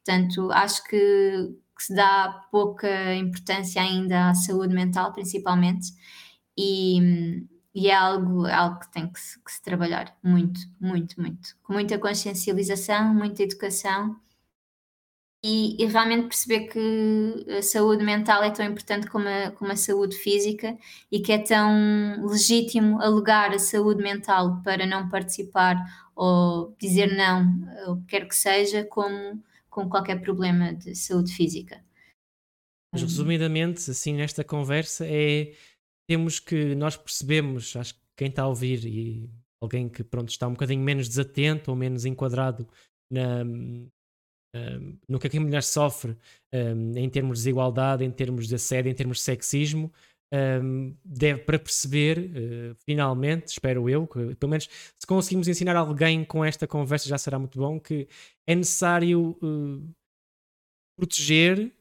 [0.05, 5.92] Portanto, acho que, que, se dá pouca importância ainda à saúde mental, principalmente,
[6.57, 11.57] e, e é algo, algo que tem que se, que se, trabalhar muito, muito, muito.
[11.62, 14.16] Com muita consciencialização, muita educação
[15.42, 19.76] e, e, realmente perceber que a saúde mental é tão importante como a, como a
[19.76, 20.76] saúde física
[21.11, 25.76] e que é tão legítimo alegar a saúde mental para não participar
[26.16, 27.46] ou dizer não,
[27.88, 29.42] o que quer que seja, como
[29.75, 31.85] com qualquer problema de saúde física.
[32.93, 35.53] Mas resumidamente, assim, nesta conversa é
[36.09, 39.29] temos que nós percebemos, acho que quem está a ouvir e
[39.61, 42.68] alguém que pronto está um bocadinho menos desatento ou menos enquadrado
[43.11, 43.91] na, um,
[45.09, 46.16] no que a mulher sofre
[46.53, 49.93] um, em termos de desigualdade, em termos de assédio, em termos de sexismo,
[50.35, 54.68] um, deve para perceber, uh, finalmente, espero eu, que pelo menos
[54.99, 58.09] se conseguimos ensinar alguém com esta conversa já será muito bom, que
[58.47, 59.95] é necessário uh,
[60.99, 61.72] proteger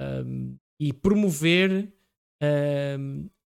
[0.00, 1.92] um, e promover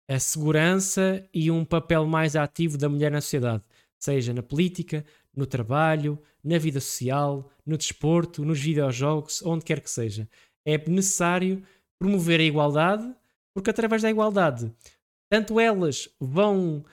[0.08, 3.62] a segurança e um papel mais ativo da mulher na sociedade,
[3.96, 9.88] seja na política, no trabalho, na vida social, no desporto, nos videojogos, onde quer que
[9.88, 10.28] seja.
[10.66, 11.62] É necessário
[12.00, 13.14] promover a igualdade
[13.54, 14.72] porque através da igualdade,
[15.30, 16.84] tanto elas vão,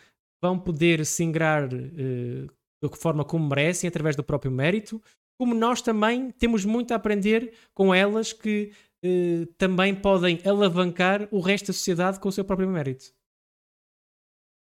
[0.42, 2.48] vão poder se ingrar uh,
[2.82, 5.02] da forma como merecem, através do próprio mérito,
[5.40, 8.72] como nós também temos muito a aprender com elas que
[9.04, 13.16] uh, também podem alavancar o resto da sociedade com o seu próprio mérito.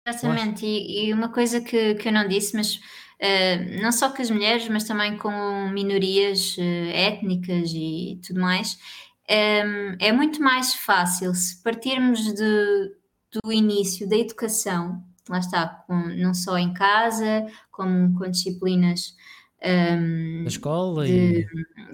[0.07, 4.21] Exatamente, e, e, uma coisa que, que eu não disse, mas uh, não só com
[4.21, 8.79] as mulheres, mas também com minorias uh, étnicas e tudo mais,
[9.27, 12.91] é muito mais fácil se partirmos de,
[13.33, 19.15] do início da educação, lá está, com, não só em casa, como com disciplinas
[19.63, 21.47] um, na escola de,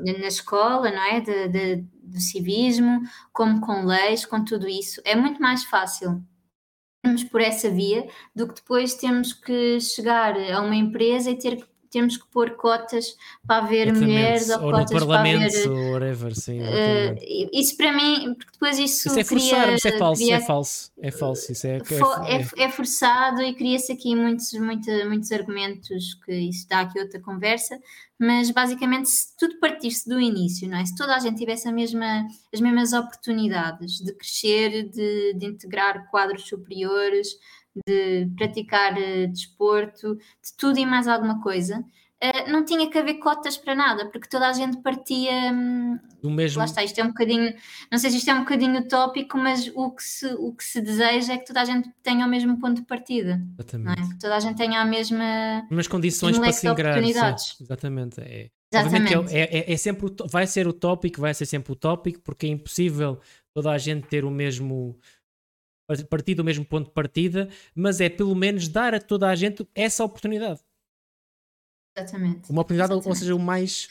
[0.06, 0.20] e...
[0.20, 1.22] na escola, não é?
[1.22, 6.24] De, de, do civismo, como com leis, com tudo isso, é muito mais fácil
[7.32, 11.66] por essa via do que depois temos que chegar a uma empresa e ter que
[11.94, 13.16] temos que pôr cotas
[13.46, 14.12] para haver exatamente.
[14.12, 15.70] mulheres ou, ou cotas no Parlamento, para haver.
[15.70, 19.08] Ou whatever, sim, uh, isso para mim, porque depois isso.
[19.08, 21.52] Isso é forçar, cria, isso é falso, cria, é falso, é falso.
[21.52, 26.68] Isso é, é, é, é forçado e cria-se aqui muitos, muito, muitos argumentos que isso
[26.68, 27.80] dá aqui outra conversa,
[28.20, 30.86] mas basicamente se tudo partisse do início, não é?
[30.86, 36.10] Se toda a gente tivesse a mesma, as mesmas oportunidades de crescer, de, de integrar
[36.10, 37.28] quadros superiores,
[37.88, 43.16] de praticar uh, desporto, de tudo e mais alguma coisa, uh, não tinha que haver
[43.16, 46.60] cotas para nada, porque toda a gente partia um, do mesmo.
[46.60, 47.54] Lá está, isto é um bocadinho,
[47.92, 50.82] não sei se isto é um bocadinho utópico, mas o que se, o que se
[50.82, 53.42] deseja é que toda a gente tenha o mesmo ponto de partida.
[53.60, 54.02] Exatamente.
[54.02, 54.08] É?
[54.08, 55.64] Que toda a gente tenha a mesma.
[55.70, 56.98] Mesmas condições para se ingrar.
[57.04, 58.22] Exatamente.
[58.22, 58.50] É.
[58.72, 59.36] Exatamente.
[59.36, 63.20] É, é, é, sempre, vai ser utópico, vai ser sempre utópico, porque é impossível
[63.54, 64.98] toda a gente ter o mesmo
[66.10, 69.68] partir do mesmo ponto de partida, mas é pelo menos dar a toda a gente
[69.76, 70.62] essa oportunidade.
[71.98, 72.50] Exatamente.
[72.50, 73.08] Uma oportunidade, Exatamente.
[73.08, 73.88] ou seja, o mais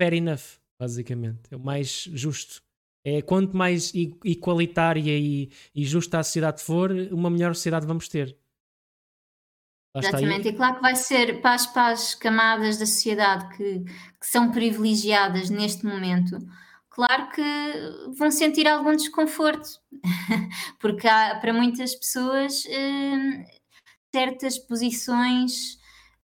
[0.00, 1.40] fair enough, basicamente.
[1.50, 2.62] É o mais justo.
[3.04, 8.36] É quanto mais igualitária e, e justa a sociedade for, uma melhor sociedade vamos ter.
[9.96, 14.26] Exatamente, e claro que vai ser para as, para as camadas da sociedade que, que
[14.26, 16.36] são privilegiadas neste momento
[16.96, 17.42] claro que
[18.16, 19.68] vão sentir algum desconforto,
[20.80, 23.44] porque há, para muitas pessoas hum,
[24.14, 25.78] certas posições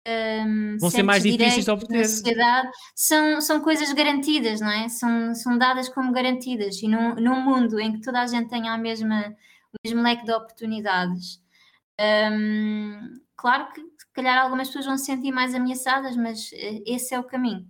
[0.06, 2.00] hum, vão ser mais difíceis de obter.
[2.00, 4.90] Na sociedade são, são coisas garantidas, não é?
[4.90, 8.74] São, são dadas como garantidas e num, num mundo em que toda a gente tenha
[8.74, 9.34] a mesma,
[9.72, 11.42] o mesmo leque de oportunidades.
[11.98, 17.16] Hum, claro que se calhar algumas pessoas vão se sentir mais ameaçadas, mas eh, esse
[17.16, 17.66] é o caminho,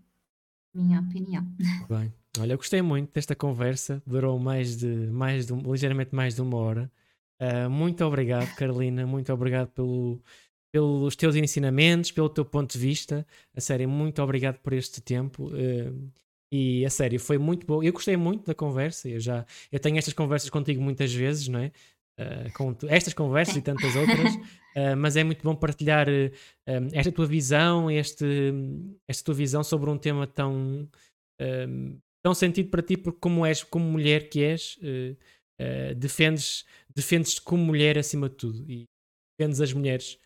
[0.74, 1.46] minha opinião.
[1.88, 2.12] Bem.
[2.38, 6.58] Olha, eu gostei muito desta conversa, durou mais de, mais de ligeiramente mais de uma
[6.58, 6.92] hora.
[7.42, 10.22] Uh, muito obrigado, Carolina, muito obrigado pelo,
[10.72, 13.26] pelos teus ensinamentos, pelo teu ponto de vista.
[13.56, 15.48] A sério, muito obrigado por este tempo.
[15.48, 16.12] Uh,
[16.52, 17.84] e a sério, foi muito bom.
[17.84, 19.10] Eu gostei muito da conversa.
[19.10, 21.72] Eu já eu tenho estas conversas contigo muitas vezes, não é?
[22.20, 26.08] Uh, com estas conversas e tantas outras, uh, mas é muito bom partilhar
[26.92, 28.26] esta tua visão, este,
[29.08, 30.90] esta tua visão sobre um tema tão,
[32.28, 35.16] tão sentido para ti porque como és, como mulher que és, uh,
[35.62, 38.84] uh, defendes, defendes-te como mulher acima de tudo e
[39.40, 40.20] defendes as mulheres.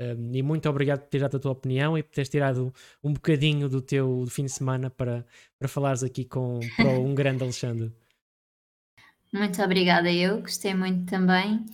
[0.00, 3.12] Um, e muito obrigado por teres dado a tua opinião e por teres tirado um
[3.12, 5.26] bocadinho do teu fim de semana para,
[5.58, 6.60] para falares aqui com
[7.04, 7.92] um grande Alexandre.
[9.32, 11.66] Muito obrigada, eu gostei muito também.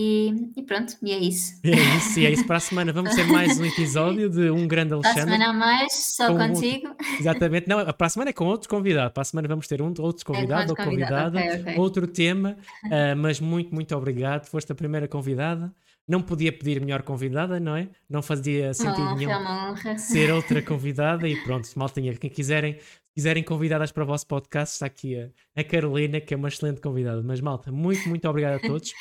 [0.00, 1.58] E, e, pronto, e é isso.
[1.64, 2.46] É isso, e é isso.
[2.46, 5.24] Para a semana vamos ter mais um episódio de Um Grande Alexandre.
[5.26, 6.94] Para a semana a mais, só com contigo.
[7.18, 9.12] exatamente, não, para a semana é com outro convidado.
[9.12, 11.76] Para a semana vamos ter um outro convidado é, ou convidada, okay, okay.
[11.78, 14.46] outro tema, uh, mas muito, muito obrigado.
[14.46, 15.74] Foste a primeira convidada.
[16.06, 17.88] Não podia pedir melhor convidada, não é?
[18.08, 22.14] Não fazia sentido honra, nenhum ser outra convidada e pronto, mal tinha.
[22.14, 22.78] Quem quiserem,
[23.12, 25.28] quiserem convidadas para o vosso podcast, está aqui a,
[25.60, 27.20] a Carolina, que é uma excelente convidada.
[27.20, 28.92] Mas malta, muito, muito obrigado a todos.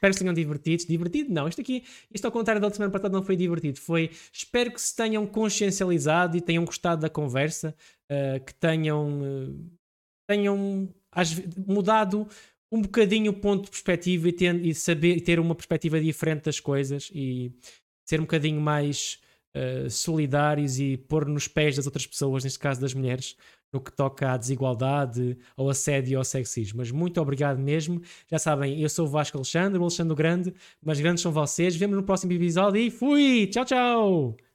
[0.00, 0.86] Espero que se tenham divertido.
[0.86, 1.30] Divertido?
[1.30, 3.78] Não, isto aqui, isto ao contrário da semana passada não foi divertido.
[3.78, 7.74] Foi, espero que se tenham consciencializado e tenham gostado da conversa,
[8.10, 9.70] uh, que tenham, uh,
[10.26, 10.88] tenham
[11.66, 12.26] mudado
[12.72, 16.58] um bocadinho o ponto de perspectiva e, ter, e saber ter uma perspectiva diferente das
[16.58, 17.52] coisas e
[18.08, 19.20] ser um bocadinho mais
[19.54, 23.36] uh, solidários e pôr nos pés das outras pessoas, neste caso das mulheres,
[23.72, 26.78] no que toca à desigualdade, ao assédio e ao sexismo.
[26.78, 28.00] Mas muito obrigado mesmo.
[28.28, 31.76] Já sabem, eu sou o Vasco Alexandre, o Alexandre Grande, mas grandes são vocês.
[31.76, 33.46] Vemo no próximo episódio e fui!
[33.46, 34.49] Tchau, tchau!